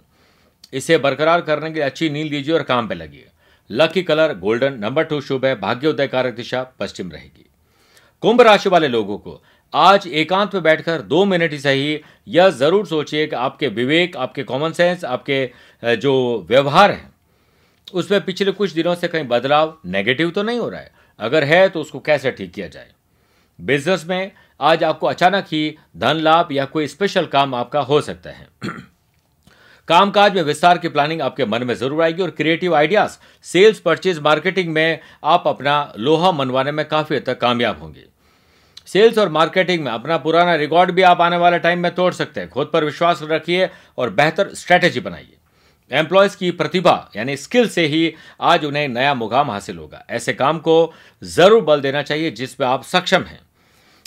इसे 0.72 0.98
बरकरार 0.98 1.40
करने 1.40 1.68
के 1.68 1.74
लिए 1.74 1.84
अच्छी 1.84 2.10
नींद 2.10 2.32
लीजिए 2.32 2.54
और 2.54 2.62
काम 2.62 2.88
पे 2.88 2.94
लगिए। 2.94 3.26
Lucky 3.70 4.02
colour 4.02 4.34
golden 4.38 4.78
number 4.80 5.04
two 5.04 5.20
शुभ 5.20 5.44
है, 5.44 5.54
भाग्योदय 5.60 6.06
कारक 6.06 6.34
दिशा 6.34 6.62
पश्चिम 6.80 7.10
रहेगी। 7.10 7.46
कुंभ 8.22 8.40
राशि 8.40 8.68
वाले 8.68 8.88
लोगों 8.88 9.18
को 9.18 9.42
आज 9.72 10.06
एकांत 10.06 10.54
में 10.54 10.62
बैठकर 10.62 11.02
दो 11.02 11.24
मिनट 11.24 11.52
ही 11.52 11.58
सही, 11.58 12.00
यह 12.28 12.48
ज़रूर 12.50 12.86
सोचिए 12.86 13.26
कि 13.26 13.36
आपके 13.36 13.68
विवेक, 13.68 14.16
आपके 14.16 14.42
कॉमन 14.42 14.72
सेंस 14.72 15.04
आपके 15.04 15.96
जो 15.96 16.46
व्यवहार 16.48 16.90
है, 16.90 17.10
उसमें 17.94 18.24
पिछले 18.24 18.52
कुछ 18.52 18.72
दिनों 18.72 18.94
से 18.94 19.08
कहीं 19.08 19.28
बदलाव 19.28 19.76
नेगेटिव 19.86 20.30
तो 20.30 20.42
नहीं 20.42 20.58
हो 20.58 20.68
रहा 20.68 20.80
है। 20.80 20.92
अगर 21.20 21.44
है 21.44 21.68
तो 21.68 21.80
उसको 21.80 22.00
कैसे 22.00 22.30
ठीक 22.30 22.52
किया 22.52 22.68
जाए? 22.68 22.90
बिज़नेस 23.58 24.04
में 24.08 24.30
आज 24.60 24.84
आपको 24.84 25.06
अचानक 25.06 25.46
ही 25.46 25.76
धन 25.96 26.16
लाभ 26.18 26.52
या 26.52 26.64
कोई 26.66 26.86
स्पेशल 26.86 27.26
काम 27.28 27.54
आपका 27.54 27.80
हो 27.80 28.00
सकता 28.00 28.30
है। 28.30 28.46
कामकाज 29.90 30.34
में 30.34 30.42
विस्तार 30.42 30.78
की 30.78 30.88
प्लानिंग 30.88 31.20
आपके 31.20 31.44
मन 31.44 31.62
में 31.62 31.74
ज़रूर 31.74 32.02
आएगी 32.02 32.22
और 32.22 32.30
creative 32.30 32.74
ideas 32.76 33.16
sales 33.44 33.78
purchase 33.80 34.18
marketing 34.18 34.68
में 34.74 35.00
आप 35.24 35.44
अपना 35.46 35.72
लोहा 35.98 36.30
मनवाने 36.32 36.72
में 36.72 36.84
काफ़ी 36.88 37.16
हद 37.16 37.22
तक 37.22 37.40
कामयाब 37.40 37.80
होंगे। 37.80 38.04
सेल्स 38.86 39.18
और 39.18 39.28
मार्केटिंग 39.28 39.82
में 39.84 39.90
अपना 39.92 40.16
पुराना 40.18 40.54
रिकॉर्ड 40.54 40.90
भी 40.90 41.02
आप 41.02 41.20
आने 41.20 41.36
वाले 41.36 41.58
टाइम 41.58 41.78
में 41.78 41.94
तोड़ 41.94 42.12
सकते 42.14 42.40
हैं। 42.40 42.48
खुद 42.50 42.70
पर 42.72 42.84
विश्वास 42.84 43.20
रखिए 43.22 43.68
और 43.98 44.10
बेहतर 44.12 44.54
स्ट्रैटेजी 44.54 45.00
बनाइए। 45.00 45.36
एम्प्लॉयज़ 45.90 46.36
की 46.36 46.50
प्रतिभा, 46.52 47.10
यानी 47.16 47.36
स्किल 47.36 47.68
से 47.68 47.86
ही 47.86 48.14
आज 48.40 48.64
उन्हें 48.64 48.88
नया 48.88 49.14
मुकाम 49.16 49.50
हासिल 49.50 49.78
होगा। 49.78 50.04
ऐसे 50.10 50.32
काम 50.32 50.58
को 50.58 50.92
ज़रूर 51.22 51.62
बल 51.62 51.80
देना 51.80 52.02
चाहिए 52.02 52.30
जिसमें 52.32 52.66
आप 52.66 52.84
सक्षम 52.86 53.22
हैं। 53.22 53.40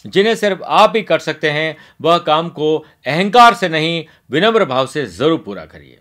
जिन्हें 0.06 0.36
सिर्फ़ 0.36 0.64
आप 0.64 0.94
ही 0.96 1.02
कर 1.02 1.20
सकते 1.20 1.50
हैं, 1.50 1.78
वह 2.02 2.18
काम 2.18 2.50
को 2.50 2.78
अहंकार 3.06 3.54
से 3.54 3.70
नहीं, 3.70 4.06
विनम्र 4.32 4.66
भाव 4.66 4.88
से 4.88 5.06
ज़रूर 5.06 5.38
पूरा 5.38 5.66
करिए। 5.66 6.00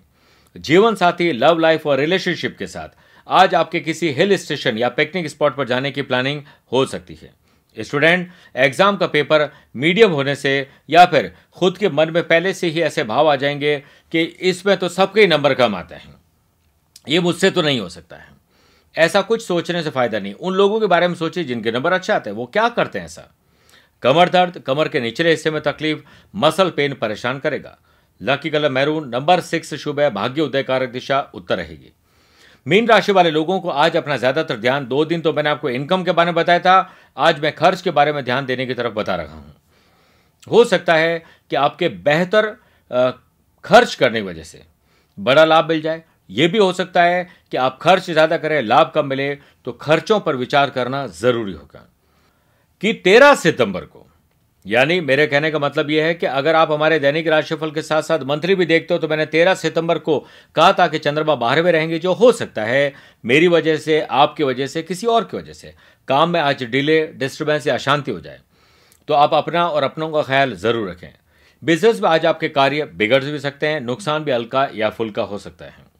जीवन 0.57 0.95
साथी 0.95 1.33
लव 1.33 1.59
लाइफ 1.59 1.87
और 1.87 1.99
रिलेशनशिप 1.99 2.57
के 2.59 2.67
साथ, 2.67 2.89
आज 3.29 3.55
आपके 3.55 3.81
किसी 3.81 4.11
हिल 4.11 4.37
स्टेशन 4.37 4.79
या 4.79 4.89
पिकनिक 4.89 5.27
स्पॉट 5.27 5.57
पर 5.57 5.67
जाने 5.67 5.91
की 5.91 6.03
प्लानिंग 6.03 6.43
हो 6.73 6.85
सकती 6.87 7.15
है। 7.15 7.35
स्टूडेंट 7.77 8.31
एग्ज़ाम 8.57 8.97
का 8.97 9.07
पेपर 9.07 9.49
मीडियम 9.77 10.11
होने 10.11 10.35
से 10.35 10.69
या 10.91 11.05
फिर 11.07 11.33
खुद 11.53 11.79
के 11.79 11.89
मन 11.89 12.11
में 12.11 12.23
पहले 12.23 12.53
से 12.55 12.67
ही 12.67 12.81
ऐसे 12.81 13.05
भाव 13.05 13.31
आ 13.31 13.37
जाएँगे 13.37 13.83
कि 14.13 14.23
इसमें 14.23 14.77
तो 14.77 14.89
सबके 14.89 15.21
ही 15.21 15.27
नंबर 15.27 15.55
कम 15.55 15.75
आते 15.75 15.95
हैं। 15.95 16.15
ये 17.09 17.21
मुझसे 17.21 17.51
तो 17.51 17.63
नहीं 17.63 17.81
हो 17.81 17.89
सकता 17.89 18.17
है। 18.17 18.29
ऐसा 18.95 19.23
कुछ 19.23 19.47
सोचने 19.47 19.83
से 19.83 19.91
फ़ायदा 19.91 20.19
नहीं। 20.19 20.35
उन 20.35 20.55
लोगों 20.55 20.81
के 20.81 20.87
बारे 20.87 21.09
में 21.09 21.15
सोचिए 21.15 21.45
जिनके 21.45 21.73
नंबर 21.73 21.93
अच्छे 21.93 22.13
आते 22.13 22.31
हैं। 22.31 22.37
वो 22.37 22.47
क्या 22.47 22.69
करते 22.69 22.99
हैं 22.99 23.07
ऐसा 23.07 23.35
कमर 24.03 24.29
दर्द, 24.29 24.59
कमर 24.59 24.89
के 24.89 25.01
निचले 25.01 25.31
हिस्से 25.31 25.51
में 25.51 25.61
तकलीफ़, 25.63 26.01
मसल 26.35 26.71
पेन 26.71 26.95
परेशान 26.95 27.39
करेगा। 27.39 27.77
Lucky 28.21 28.51
colour 28.51 28.71
maroon, 28.71 29.09
number 29.09 29.41
six 29.43 29.75
शुभ 29.77 30.01
है, 30.01 30.11
भाग्य 30.11 30.43
उदय 30.43 30.63
कारक 30.63 30.91
दिशा, 30.91 31.21
उत्तर 31.35 31.57
रहेगी। 31.57 31.93
मीन 32.67 32.89
राशि 32.89 33.13
वाले 33.13 33.31
लोगों 33.31 33.59
को 33.61 33.69
आज 33.71 33.97
अपना 33.97 34.17
ज़्यादातर 34.17 34.57
ध्यान, 34.57 34.87
दो 34.87 35.05
दिन 35.05 35.21
तो 35.21 35.33
मैंने 35.33 35.51
आपको 35.51 35.71
इनकम 35.71 36.03
के 36.05 36.13
बारे 36.13 36.27
में 36.27 36.35
बताया 36.35 36.59
था, 36.59 36.93
आज 37.17 37.41
मैं 37.41 37.55
खर्च 37.55 37.81
के 37.83 37.91
बारे 37.93 38.13
में 38.13 38.23
ध्यान 38.25 38.47
देने 38.47 38.67
की 38.67 38.75
तरफ़ 38.75 38.93
बता 38.95 39.17
रहा 39.17 39.35
हूँ। 39.35 39.55
हो 40.47 40.65
सकता 40.65 40.95
है 40.95 41.23
कि 41.51 41.57
आपके 41.57 41.89
बेहतर 41.89 42.47
खर्च 43.65 43.95
करने 43.95 44.21
की 44.21 44.27
वजह 44.27 44.43
से 44.43 44.63
बड़ा 45.19 45.45
लाभ 45.45 45.69
मिल 45.69 45.81
जाए। 45.83 46.03
यह 46.31 46.49
भी 46.49 46.59
हो 46.59 46.73
सकता 46.73 47.03
है 47.03 47.29
कि 47.51 47.57
आप 47.57 47.79
खर्च 47.83 48.11
ज़्यादा 48.11 48.37
करें, 48.37 48.61
लाभ 48.63 48.93
कम 48.95 49.07
मिले 49.07 49.35
तो 49.67 49.73
खर्चों 49.73 50.21
पर 50.21 50.37
विचार 50.37 50.71
करना 50.71 51.07
ज़रूरी 51.09 51.53
होगा। 51.53 51.89
कि 52.83 52.93
13 52.95 53.35
सितंबर 53.35 53.81
को। 53.81 54.07
यानी 54.67 55.01
मेरे 55.01 55.27
कहने 55.27 55.51
का 55.51 55.59
मतलब 55.59 55.91
यह 55.91 56.05
है 56.05 56.15
कि 56.15 56.27
अगर 56.27 56.55
आप 56.55 56.71
हमारे 56.73 56.99
दैनिक 56.99 57.29
राशिफल 57.29 57.71
के 57.71 57.83
साथ 57.83 58.03
साथ 58.03 58.19
मंत्री 58.19 58.55
भी 58.55 58.67
देखते 58.67 58.95
हो 58.95 59.01
तो 59.01 59.09
मैंने 59.09 59.27
13 59.27 59.55
सितंबर 59.55 59.99
को 59.99 60.19
कहा 60.57 60.73
था 60.73 60.87
कि 60.89 60.99
चंद्रमा 60.99 61.37
में 61.37 61.73
रहेंगे, 61.73 61.99
जो 61.99 62.13
हो 62.13 62.33
सकता 62.33 62.65
है 62.65 62.93
मेरी 63.25 63.49
वजह 63.49 63.77
से, 63.77 64.01
आपकी 64.01 64.45
वजह 64.45 64.67
से, 64.67 64.83
किसी 64.83 65.07
और 65.07 65.25
की 65.25 65.37
वजह 65.37 65.53
से 65.53 65.75
काम 66.09 66.31
में 66.31 66.41
आज 66.41 66.63
डिले 66.65 67.07
डिस्टर्बेंस 67.07 67.67
या 67.67 67.75
अशांति 67.75 68.11
हो 68.11 68.21
जाए। 68.21 68.41
तो 69.09 69.15
आप 69.15 69.35
अपना 69.35 69.67
और 69.69 69.83
अपनों 69.83 70.11
का 70.11 70.23
ख्याल 70.23 70.55
ज़रूर 70.57 70.91
रखें। 70.91 71.09
बिज़नेस 71.63 72.01
में 72.03 72.09
आज 72.11 72.27
आपके 72.27 72.49
कार्य 72.49 72.85
बिगड़ 72.95 73.25
भी 73.25 73.39
सकते 73.39 73.67
हैं, 73.67 73.81
नुकसान 73.81 74.25
भी 74.25 74.31
हल्का 74.31 74.69
या 74.75 74.91
फुल्का 74.91 75.23
हो 75.23 75.39
सकता 75.39 75.65
है। 75.65 75.92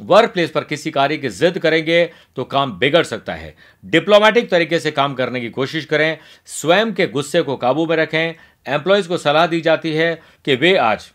वर्क 0.00 0.30
प्लेस 0.30 0.50
पर 0.50 0.64
किसी 0.64 0.90
कार्य 0.90 1.16
की 1.16 1.28
जिद 1.30 1.58
करेंगे 1.58 2.04
तो 2.36 2.44
काम 2.46 2.72
बिगड़ 2.78 3.02
सकता 3.04 3.34
है। 3.34 3.54
डिप्लोमेटिक 3.84 4.50
तरीके 4.50 4.78
से 4.78 4.90
काम 4.90 5.14
करने 5.14 5.40
की 5.40 5.50
कोशिश 5.50 5.84
करें, 5.84 6.18
स्वयं 6.46 6.92
के 6.92 7.06
गुस्से 7.08 7.42
को 7.42 7.56
काबू 7.56 7.86
में 7.86 7.96
रखें 7.96 8.34
एम्प्लॉयज़ 8.66 9.08
को 9.08 9.18
सलाह 9.18 9.46
दी 9.46 9.60
जाती 9.60 9.92
है 9.92 10.14
कि 10.44 10.54
वे 10.56 10.76
आज 10.78 11.10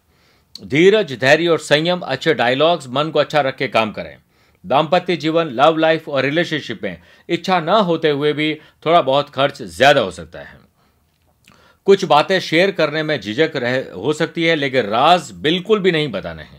धीरज, 0.64 1.14
धैर्य 1.14 1.48
और 1.48 1.60
संयम, 1.60 2.00
अच्छे 2.00 2.34
डायलॉग्स 2.34 2.88
मन 2.90 3.10
को 3.10 3.20
अच्छा 3.20 3.42
रख 3.42 3.56
के 3.56 3.68
काम 3.68 3.92
करें। 3.92 4.18
दाम्पत्य 4.64 5.16
जीवन 5.18 5.50
लव 5.54 5.78
लाइफ 5.78 6.08
और 6.10 6.24
रिलेशनशिप 6.24 6.84
में 6.84 7.02
इच्छा 7.30 7.60
न 7.60 7.70
होते 7.82 8.10
हुए 8.10 8.34
भी 8.34 8.54
थोड़ा 8.86 9.02
बहुत 9.02 9.30
खर्च 9.30 9.62
ज़्यादा 9.62 10.02
हो 10.02 10.12
सकता 10.12 10.40
है। 10.40 10.58
कुछ 11.88 12.04
बातें 12.06 12.40
शेयर 12.40 12.72
करने 12.72 13.04
में 13.04 13.20
झिझक 13.20 13.52
रह, 13.56 13.84
हो 13.94 14.14
सकती 14.14 14.44
है, 14.44 14.56
लेकिन 14.56 14.86
राज 14.86 15.32
बिल्कुल 15.34 15.80
भी 15.80 15.92
नहीं 15.92 16.12
बताना 16.12 16.42
हैं। 16.42 16.59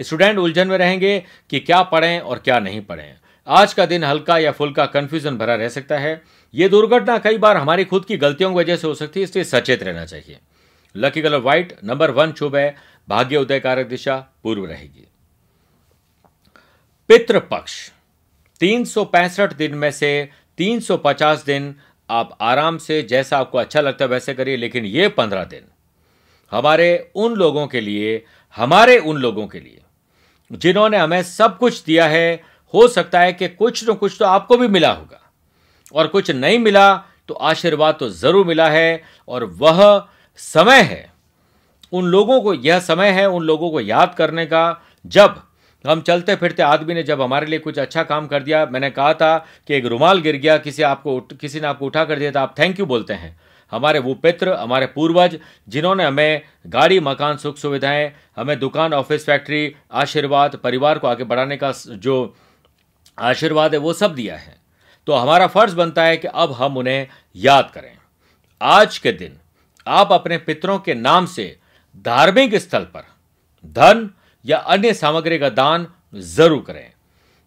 स्टूडेंट 0.00 0.38
उलझन 0.38 0.68
में 0.68 0.78
रहेंगे 0.78 1.24
कि 1.50 1.60
क्या 1.60 1.82
पढ़ें 1.82 2.20
और 2.20 2.38
क्या 2.38 2.58
नहीं 2.58 2.80
पढ़ें। 2.80 3.16
आज 3.46 3.72
का 3.72 3.86
दिन 3.86 4.04
हल्का 4.04 4.38
या 4.38 4.52
फुल्का 4.52 4.86
कंफ्यूजन 4.86 5.36
भरा 5.38 5.54
रह 5.54 5.68
सकता 5.68 5.98
है। 5.98 6.22
यह 6.54 6.68
दुर्घटना 6.68 7.18
कई 7.18 7.38
बार 7.38 7.56
हमारी 7.56 7.84
खुद 7.84 8.04
की 8.04 8.16
गलतियों 8.16 8.50
की 8.50 8.56
वजह 8.56 8.76
से 8.76 8.86
हो 8.86 8.94
सकती 8.94 9.20
है, 9.20 9.24
इसलिए 9.24 9.44
सचेत 9.44 9.82
रहना 9.82 10.04
चाहिए। 10.04 10.38
Lucky 10.96 11.22
colour 11.22 11.38
white 11.38 11.76
number 11.84 12.10
one 12.10 12.32
शुभ 12.32 12.56
है। 12.56 12.76
भाग्य 13.08 13.36
उदय 13.36 13.60
कारक 13.60 13.86
दिशा 13.86 14.16
पूर्व 14.42 14.64
रहेगी। 14.66 15.06
पितृपक्ष, 17.08 17.90
तीन 18.60 18.84
सौ 18.84 19.04
पैंसठ 19.04 19.52
दिन 19.52 19.74
में 19.74 19.90
से 19.90 20.28
350 20.58 21.44
दिन 21.44 21.74
आप 22.10 22.36
आराम 22.40 22.78
से, 22.78 23.02
जैसा 23.02 23.38
आपको 23.38 23.58
अच्छा 23.58 23.80
लगता 23.80 24.04
है 24.04 24.10
वैसे 24.10 24.34
करिए, 24.34 24.56
लेकिन 24.56 24.84
ये 24.84 25.08
पंद्रह 25.08 25.44
दिन 25.44 25.64
हमारे 26.52 27.10
उन 27.14 27.34
लोगों 27.34 27.66
के 27.66 27.80
लिए, 27.80 28.24
हमारे 28.56 28.98
उन 28.98 29.16
लोगों 29.16 29.46
के 29.46 29.60
लिए 29.60 29.79
जिन्होंने 30.50 30.96
हमें 30.96 31.22
सब 31.22 31.58
कुछ 31.58 31.82
दिया 31.84 32.06
है, 32.06 32.42
हो 32.74 32.86
सकता 32.88 33.20
है 33.20 33.32
कि 33.32 33.48
कुछ 33.48 33.88
न 33.90 33.94
कुछ 33.94 34.16
तो 34.18 34.24
आपको 34.24 34.56
भी 34.56 34.68
मिला 34.68 34.92
होगा। 34.92 35.20
और 35.94 36.06
कुछ 36.06 36.30
नहीं 36.30 36.58
मिला 36.58 36.94
तो 37.28 37.34
आशीर्वाद 37.34 37.96
तो 38.00 38.08
ज़रूर 38.10 38.46
मिला 38.46 38.68
है, 38.68 39.02
और 39.28 39.44
वह 39.44 40.08
समय 40.38 40.80
है। 40.80 41.08
उन 41.92 42.06
लोगों 42.06 42.40
को 42.40 42.54
यह 42.54 42.78
समय 42.80 43.10
है, 43.10 43.28
उन 43.28 43.44
लोगों 43.44 43.70
को 43.70 43.80
याद 43.80 44.14
करने 44.14 44.46
का, 44.46 44.80
जब 45.04 45.42
हम 45.84 46.00
चलते 46.00 46.34
फिरते 46.36 46.62
आदमी 46.62 46.94
ने 46.94 47.02
जब 47.02 47.20
हमारे 47.22 47.46
लिए 47.46 47.58
कुछ 47.58 47.78
अच्छा 47.78 48.02
काम 48.02 48.26
कर 48.26 48.42
दिया, 48.42 48.64
मैंने 48.66 48.90
कहा 48.90 49.12
था 49.14 49.36
कि 49.68 49.74
एक 49.74 49.86
रुमाल 49.86 50.20
गिर 50.20 50.36
गया, 50.36 50.56
किसी 50.58 50.82
आपको 50.82 51.20
किसी 51.20 51.60
ने 51.60 51.66
आपको 51.66 51.86
उठा 51.86 52.04
कर 52.04 52.18
दिया 52.18 52.32
था, 52.32 52.42
आप 52.42 52.54
थैंक 52.58 52.80
यू 52.80 52.86
बोलते 52.86 53.14
हैं। 53.14 53.38
हमारे 53.72 53.98
वो 53.98 54.14
पित्र, 54.16 54.52
हमारे 54.52 54.86
पूर्वज, 54.86 55.38
जिन्होंने 55.68 56.04
हमें 56.04 56.42
गाड़ी, 56.66 57.00
मकान, 57.00 57.36
सुख 57.36 57.56
सुविधाएँ, 57.56 58.12
हमें 58.36 58.58
दुकान, 58.58 58.94
ऑफ़िस, 58.94 59.26
फैक्ट्री, 59.26 59.74
आशीर्वाद, 59.92 60.56
परिवार 60.56 60.98
को 60.98 61.06
आगे 61.06 61.24
बढ़ाने 61.24 61.56
का 61.56 61.72
जो 61.88 62.34
आशीर्वाद 63.18 63.74
है, 63.74 63.78
वो 63.80 63.92
सब 63.92 64.14
दिया 64.14 64.36
है। 64.36 64.58
तो 65.06 65.12
हमारा 65.14 65.46
फ़र्ज़ 65.46 65.76
बनता 65.76 66.02
है 66.02 66.16
कि 66.16 66.28
अब 66.28 66.52
हम 66.52 66.76
उन्हें 66.76 67.06
याद 67.36 67.70
करें। 67.74 67.92
आज 68.60 68.98
के 68.98 69.12
दिन 69.12 69.36
आप 69.86 70.12
अपने 70.12 70.38
पितरों 70.38 70.78
के 70.78 70.94
नाम 70.96 71.26
से 71.26 71.56
धार्मिक 72.04 72.54
स्थल 72.56 72.84
पर 72.86 73.04
धन 73.74 74.08
या 74.44 74.56
अन्य 74.56 74.92
सामग्री 74.94 75.38
का 75.38 75.48
दान 75.50 75.86
ज़रूर 76.14 76.62
करें। 76.62 76.92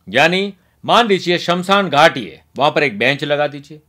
यानी 0.07 0.53
मान 0.83 1.07
लीजिए 1.07 1.37
शमशान 1.37 1.89
घाट 1.89 2.17
है 2.17 2.43
वहाँ 2.57 2.71
पर 2.71 2.83
एक 2.83 2.97
बेंच 2.97 3.23
लगा 3.23 3.47
दीजिए, 3.47 3.79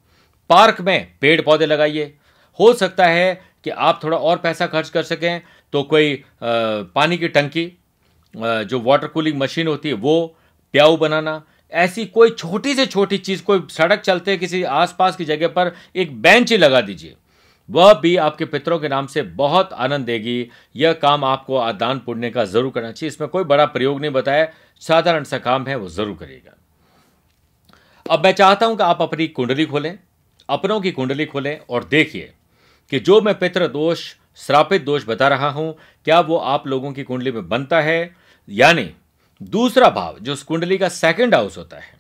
पार्क 0.51 0.81
में 0.81 1.09
पेड़ 1.21 1.41
पौधे 1.41 1.67
लगाइए 1.67 2.15
हो 2.59 2.73
सकता 2.75 3.07
है 3.07 3.41
कि 3.65 3.71
आप 3.71 4.01
थोड़ा 4.05 4.17
और 4.19 4.37
पैसा 4.39 4.67
खर्च 4.67 4.89
कर 4.91 5.03
सकें 5.05 5.41
तो 5.73 5.83
कोई 5.85 6.23
पानी 6.43 7.19
की 7.19 7.29
टंकी 7.31 7.67
जो 8.35 8.81
वाटर 8.81 9.07
कूलिंग 9.07 9.39
मशीन 9.39 9.67
होती 9.69 9.89
है, 9.89 9.95
वो 9.95 10.37
प्याऊ 10.75 10.97
बनाना। 10.97 11.43
ऐसी 11.73 12.05
कोई 12.07 12.31
छोटी 12.31 12.75
से 12.75 12.87
छोटी 12.87 13.19
चीज़, 13.19 13.43
कोई 13.43 13.63
सड़क 13.71 14.01
चलते 14.01 14.37
किसी 14.37 14.63
आसपास 14.63 15.17
की 15.17 15.25
जगह 15.25 15.49
पर 15.49 15.73
एक 15.97 16.21
बेंच 16.23 16.51
ही 16.53 16.57
लगा 16.57 16.81
दीजिए। 16.81 17.15
वह 17.69 17.93
भी 17.95 18.15
आपके 18.19 18.45
पितरों 18.45 18.79
के 18.79 18.89
नाम 18.89 19.07
से 19.07 19.23
बहुत 19.23 19.73
आनंद 19.75 20.07
देगी। 20.07 20.51
यह 20.77 20.93
काम 20.95 21.25
आपको 21.25 21.57
आदान 21.59 21.99
पुण्य 21.99 22.31
का 22.31 22.45
ज़रूर 22.45 22.73
करना 22.73 22.91
चाहिए। 22.93 23.09
इसमें 23.09 23.29
कोई 23.29 23.45
बड़ा 23.45 23.67
प्रयोग 23.67 24.01
नहीं 24.01 24.11
बताया। 24.13 24.49
साधारण 24.83 25.25
सा 25.25 25.39
काम 25.41 25.67
है, 25.67 25.77
वो 25.77 25.89
ज़रूर 25.89 26.17
करिएगा। 26.17 26.57
अब 28.07 28.25
मैं 28.25 28.33
चाहता 28.33 28.67
हूँ 28.67 28.77
कि 28.77 28.83
आप 28.83 29.03
अपनी 29.03 29.27
कुंडली 29.29 29.65
खोलें, 29.67 29.99
अपनों 30.49 30.81
की 30.81 30.91
कुंडली 30.93 31.27
खोलें 31.27 31.59
और 31.61 31.85
देखिए 31.85 32.33
कि 32.91 33.01
जो 33.01 33.21
मैं 33.21 33.39
पितृ 33.39 33.67
दोष, 33.67 34.15
श्रापित 34.37 34.85
दोष 34.85 35.05
बता 35.09 35.29
रहा 35.29 35.49
हूँ, 35.49 35.79
क्या 36.05 36.21
वो 36.21 36.37
आप 36.37 36.67
लोगों 36.67 36.93
की 36.93 37.03
कुंडली 37.03 37.33
में 37.33 37.49
बनता 37.49 37.81
है? 37.81 38.17
यानी, 38.49 38.95
दूसरा 39.43 39.91
भाव, 39.91 40.17
जो 40.23 40.33
उस 40.33 40.43
कुंडली 40.43 40.79
का 40.79 40.89
सेकंड 40.89 41.35
हाउस 41.35 41.59
होता 41.59 41.77
है, 41.77 41.95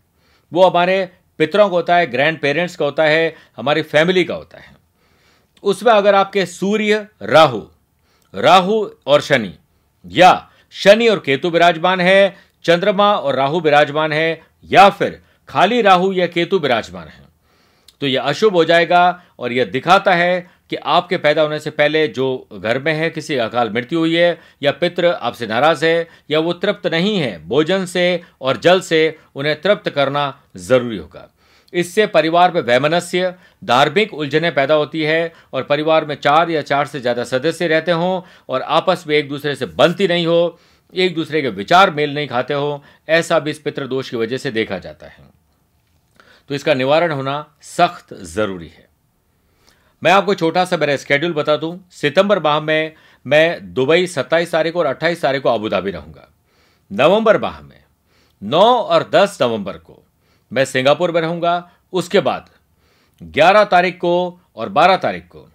वो 0.52 0.68
हमारे 0.68 1.10
पितरों 1.38 1.68
का 1.68 1.76
होता 1.76 1.96
है 1.96 2.06
ग्रैंड 2.06 2.40
पेरेंट्स 2.40 2.76
का 2.76 2.84
होता 2.84 3.04
है, 3.04 3.34
हमारी 3.56 3.82
फैमिली 3.82 4.24
का 4.24 4.34
होता 4.34 4.58
है। 4.58 4.76
उसमें 5.62 5.92
अगर 5.92 6.14
आपके 6.14 6.46
सूर्य, 6.46 7.08
राहु 7.22 7.62
राहु 8.34 8.90
और 9.06 9.20
शनि, 9.20 9.54
या 10.06 10.50
शनि 10.70 11.08
और 11.08 11.18
केतु 11.18 11.50
विराजमान 11.50 12.00
है, 12.00 12.36
चंद्रमा 12.64 13.14
और 13.16 13.34
राहु 13.34 13.60
विराजमान 13.60 14.12
है, 14.12 14.42
या 14.70 14.90
फिर 14.90 15.22
खाली 15.48 15.82
राहु 15.82 16.12
या 16.12 16.26
केतु 16.26 16.58
विराजमान 16.58 17.08
है 17.08 17.24
तो 18.00 18.06
यह 18.06 18.22
अशुभ 18.22 18.52
हो 18.52 18.64
जाएगा 18.64 19.22
और 19.38 19.52
यह 19.52 19.64
दिखाता 19.64 20.14
है 20.14 20.50
कि 20.70 20.76
आपके 20.76 21.16
पैदा 21.16 21.42
होने 21.42 21.58
से 21.58 21.70
पहले 21.70 22.06
जो 22.08 22.48
घर 22.52 22.78
में 22.78 22.92
है, 22.92 23.10
किसी 23.10 23.36
अकाल 23.36 23.70
मृत्यु 23.70 23.98
हुई 23.98 24.14
है, 24.14 24.38
या 24.62 24.70
पित्र 24.72 25.06
आपसे 25.06 25.46
नाराज़ 25.46 25.84
है, 25.84 26.08
या 26.30 26.38
वो 26.38 26.52
तृप्त 26.52 26.86
नहीं 26.86 27.16
है, 27.18 27.46
भोजन 27.48 27.84
से 27.86 28.20
और 28.40 28.56
जल 28.56 28.80
से 28.80 29.16
उन्हें 29.34 29.60
तृप्त 29.60 29.90
करना 29.90 30.42
ज़रूरी 30.56 30.96
होगा। 30.96 31.30
इससे 31.72 32.06
परिवार 32.06 32.52
में 32.52 32.60
वैमनस्य, 32.60 33.34
धार्मिक 33.64 34.14
उलझने 34.14 34.50
पैदा 34.50 34.74
होती 34.74 35.02
है 35.02 35.32
और 35.52 35.62
परिवार 35.62 36.04
में 36.04 36.14
चार 36.14 36.50
या 36.50 36.62
चार 36.62 36.86
से 36.86 37.00
ज़्यादा 37.00 37.24
सदस्य 37.24 37.66
रहते 37.66 37.92
हों 37.92 38.20
और 38.48 38.62
आपस 38.62 39.04
में 39.08 39.16
एक 39.16 39.28
दूसरे 39.28 39.54
से 39.54 39.66
बनती 39.66 40.08
नहीं 40.08 40.26
हो, 40.26 40.58
एक 40.94 41.14
दूसरे 41.14 41.42
के 41.42 41.48
विचार 41.48 41.90
मेल 41.90 42.14
नहीं 42.14 42.28
खाते 42.28 42.54
हो, 42.54 42.82
ऐसा 43.08 43.38
भी 43.38 43.50
इस 43.50 43.58
पितृदोष 43.58 44.10
की 44.10 44.16
वजह 44.16 44.36
से 44.36 44.50
देखा 44.50 44.78
जाता 44.78 45.06
है। 45.06 45.24
तो 46.50 46.54
इसका 46.54 46.74
निवारण 46.74 47.12
होना 47.12 47.44
सख्त 47.62 48.14
ज़रूरी 48.14 48.68
है। 48.68 48.83
मैं 50.04 50.12
आपको 50.12 50.34
छोटा 50.34 50.64
सा 50.64 50.76
मेरा 50.76 50.96
स्केड्यूल 50.96 51.32
बता 51.32 51.56
दूँ। 51.56 51.88
सितंबर 51.90 52.42
माह 52.42 52.60
में 52.60 52.94
मैं 53.26 53.74
दुबई 53.74 54.06
27 54.06 54.50
तारीख 54.52 54.76
और 54.76 54.86
28 54.86 55.22
तारीख 55.22 55.42
को 55.42 55.48
अबू 55.48 55.68
धाबी 55.68 55.90
रहूँगा। 55.90 56.28
नवंबर 56.92 57.40
माह 57.40 57.60
में 57.60 57.80
9 58.42 58.60
और 58.62 59.10
10 59.10 59.38
नवंबर 59.42 59.72
को 59.72 60.02
मैं 60.52 60.64
सिंगापुर 60.64 61.12
में 61.12 61.20
रहूँगा। 61.20 61.70
उसके 61.92 62.20
बाद 62.20 62.50
11 63.22 63.64
तारीख 63.64 63.96
को 63.96 64.40
और 64.56 64.68
12 64.68 64.96
तारीख 64.96 65.26
को 65.28 65.48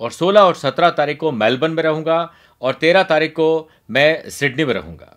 और 0.00 0.12
16 0.12 0.40
और 0.40 0.54
17 0.54 0.90
तारीख 0.90 1.18
को 1.18 1.32
मेलबर्न 1.32 1.72
में 1.72 1.82
रहूँगा 1.82 2.32
और 2.62 2.74
13 2.74 3.02
तारीख 3.02 3.32
को 3.32 3.68
मैं 3.90 4.30
सिडनी 4.30 4.64
में 4.64 4.74
रहूँगा। 4.74 5.16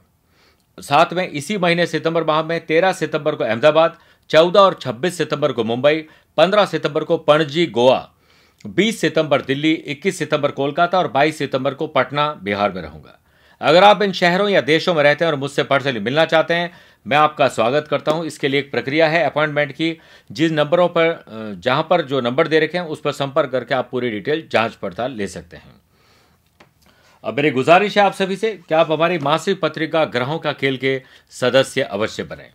साथ 0.78 1.14
में 1.14 1.28
इसी 1.30 1.58
महीने 1.58 1.86
सितंबर 1.86 2.24
माह 2.24 2.44
में 2.44 2.60
13 2.66 2.94
सितंबर 2.94 3.36
को 3.36 3.44
अहमदाबाद 3.44 3.98
14 4.30 4.60
और 4.60 4.80
26 4.82 5.18
सितंबर 5.18 5.52
को 5.52 5.64
मुंबई 5.64 6.06
15 6.38 6.66
सितंबर 6.66 7.04
को 7.04 7.18
पणजी, 7.18 7.66
गोवा 7.66 8.14
20 8.68 9.02
सितंबर 9.02 9.42
दिल्ली 9.42 9.74
21 9.74 10.18
सितंबर 10.18 10.52
कोलकाता 10.52 10.98
और 10.98 11.08
22 11.08 11.38
सितंबर 11.38 11.74
को 11.74 11.88
पटना, 11.88 12.40
बिहार 12.44 12.72
में 12.72 12.82
रहूँगा। 12.82 13.20
अगर 13.62 13.84
आप 13.84 14.02
इन 14.02 14.12
शहरों 14.12 14.50
या 14.50 14.62
देशों 14.62 14.94
में 14.96 15.04
रहते 15.04 15.26
हैं 15.26 15.32
और 15.32 15.38
मुझसे 15.38 15.64
पर्सनली 15.64 16.00
मिलना 16.00 16.26
चाहते 16.26 16.54
हैं, 16.54 16.72
मैं 17.08 17.18
आपका 17.18 17.48
स्वागत 17.48 17.88
करता 17.88 18.12
हूँ। 18.12 18.26
इसके 18.26 18.48
लिए 18.48 18.60
एक 18.60 18.72
प्रक्रिया 18.72 19.08
है 19.08 19.24
अपॉइंटमेंट 19.24 19.72
की। 19.72 19.98
जिस 20.32 20.52
नंबरों 20.52 20.88
पर 20.88 21.26
जहाँ 21.60 21.88
पर 21.90 22.02
जो 22.02 22.22
नंबर 22.22 22.48
दे 22.48 22.60
रखे 22.60 22.78
हैं, 22.78 22.86
उस 22.86 23.02
पर 23.02 23.12
संपर्क 23.12 23.52
करके 23.52 23.76
आप 23.76 23.90
पूरी 23.92 24.10
डिटेल 24.10 24.48
जाँच 24.52 24.76
पड़ताल 24.76 25.12
ले 25.12 25.28
सकते 25.28 25.58
हैं। 25.58 25.76
अब 27.24 27.36
मेरी 27.36 27.52
गुजारिश 27.52 27.98
है 27.98 28.04
आप 28.04 28.14
सभी 28.14 28.36
से 28.36 28.52
कि 28.70 28.76
आप 28.76 28.92
हमारी 28.92 29.20
मासिक 29.20 29.62
पत्रिका 29.62 30.06
ग्रहों 30.06 30.40
का 30.40 30.54
खेल 30.54 30.78
के 30.78 31.02
सदस्य 31.30 31.82
अवश्य 31.82 32.24
बने। 32.24 32.50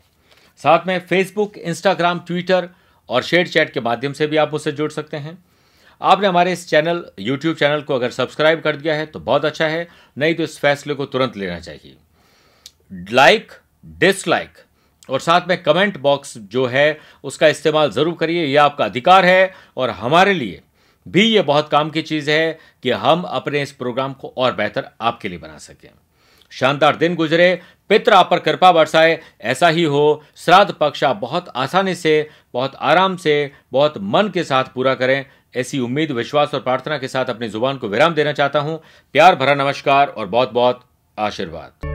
साथ 0.57 0.87
में 0.87 0.99
फेसबुक 1.01 1.57
इंस्टाग्राम 1.57 2.19
ट्विटर 2.19 2.69
और 3.09 3.23
शेयर 3.23 3.47
चैट 3.47 3.73
के 3.73 3.81
माध्यम 3.81 4.13
से 4.13 4.27
भी 4.27 4.37
आप 4.37 4.53
मुझसे 4.53 4.73
जुड़ 4.73 4.91
सकते 4.91 5.17
हैं। 5.17 5.39
आपने 6.03 6.27
हमारे 6.27 6.53
इस 6.53 6.69
चैनल 6.69 7.05
यूट्यूब 7.19 7.57
चैनल 7.57 7.81
को 7.81 7.95
अगर 7.95 8.11
सब्सक्राइब 8.11 8.61
कर 8.61 8.77
दिया 8.77 8.95
है 8.95 9.07
तो 9.07 9.21
बहुत 9.21 9.45
अच्छा 9.45 9.67
है। 9.67 9.87
नहीं 10.19 10.35
तो 10.35 10.43
इस 10.43 10.59
फैसले 10.59 10.95
को 10.95 11.07
तुरंत 11.07 11.37
लेना 11.37 11.59
चाहिए। 11.61 11.97
लाइक 13.13 13.53
डिसलाइक 13.99 14.59
और 15.09 15.21
साथ 15.21 15.49
में 15.49 15.63
कमेंट 15.63 15.99
बॉक्स 15.99 16.37
जो 16.39 16.67
है, 16.67 16.99
उसका 17.25 17.49
इस्तेमाल 17.49 17.91
ज़रूर 17.91 18.15
करिए। 18.15 18.45
यह 18.45 18.63
आपका 18.63 18.85
अधिकार 18.85 19.25
है 19.25 19.53
और 19.77 19.91
हमारे 19.91 20.35
लिए 20.35 20.61
भी 21.07 21.23
ये 21.25 21.43
बहुत 21.43 21.69
काम 21.69 21.91
की 21.91 22.03
चीज़ 22.03 22.31
है 22.31 22.59
कि 22.83 22.91
हम 22.91 23.23
अपने 23.23 23.63
इस 23.63 23.73
प्रोग्राम 23.73 24.13
को 24.13 24.33
और 24.37 24.55
बेहतर 24.55 24.89
आपके 25.01 25.29
लिए 25.29 25.39
बना 25.39 25.59
सकें। 25.59 25.89
शानदार 26.53 26.97
दिन 26.97 27.15
गुजरे। 27.15 27.61
पित्र 27.91 28.13
आप 28.13 28.29
पर 28.31 28.39
कृपा 28.39 28.71
बरसाए। 28.73 29.19
ऐसा 29.41 29.69
ही 29.69 29.85
हो। 29.85 30.23
श्राद्ध 30.37 30.73
पक्ष 30.73 31.03
आप 31.05 31.17
बहुत 31.17 31.49
आसानी 31.57 31.95
से, 31.95 32.29
बहुत 32.55 32.75
आराम 32.75 33.17
से, 33.17 33.53
बहुत 33.73 33.95
मन 33.99 34.29
के 34.29 34.45
साथ 34.45 34.65
पूरा 34.65 34.95
करें। 34.95 35.25
ऐसी 35.57 35.79
उम्मीद, 35.79 36.11
विश्वास 36.11 36.55
और 36.55 36.61
प्रार्थना 36.61 36.99
के 36.99 37.09
साथ 37.09 37.25
अपनी 37.25 37.49
ज़ुबान 37.49 37.77
को 37.77 37.89
विराम 37.89 38.15
देना 38.15 38.33
चाहता 38.33 38.61
हूँ। 38.61 38.81
प्यार 39.13 39.37
भरा 39.37 39.55
नमस्कार 39.55 40.09
और 40.09 40.27
बहुत 40.27 40.53
बहुत 40.53 40.81
आशीर्वाद। 41.19 41.92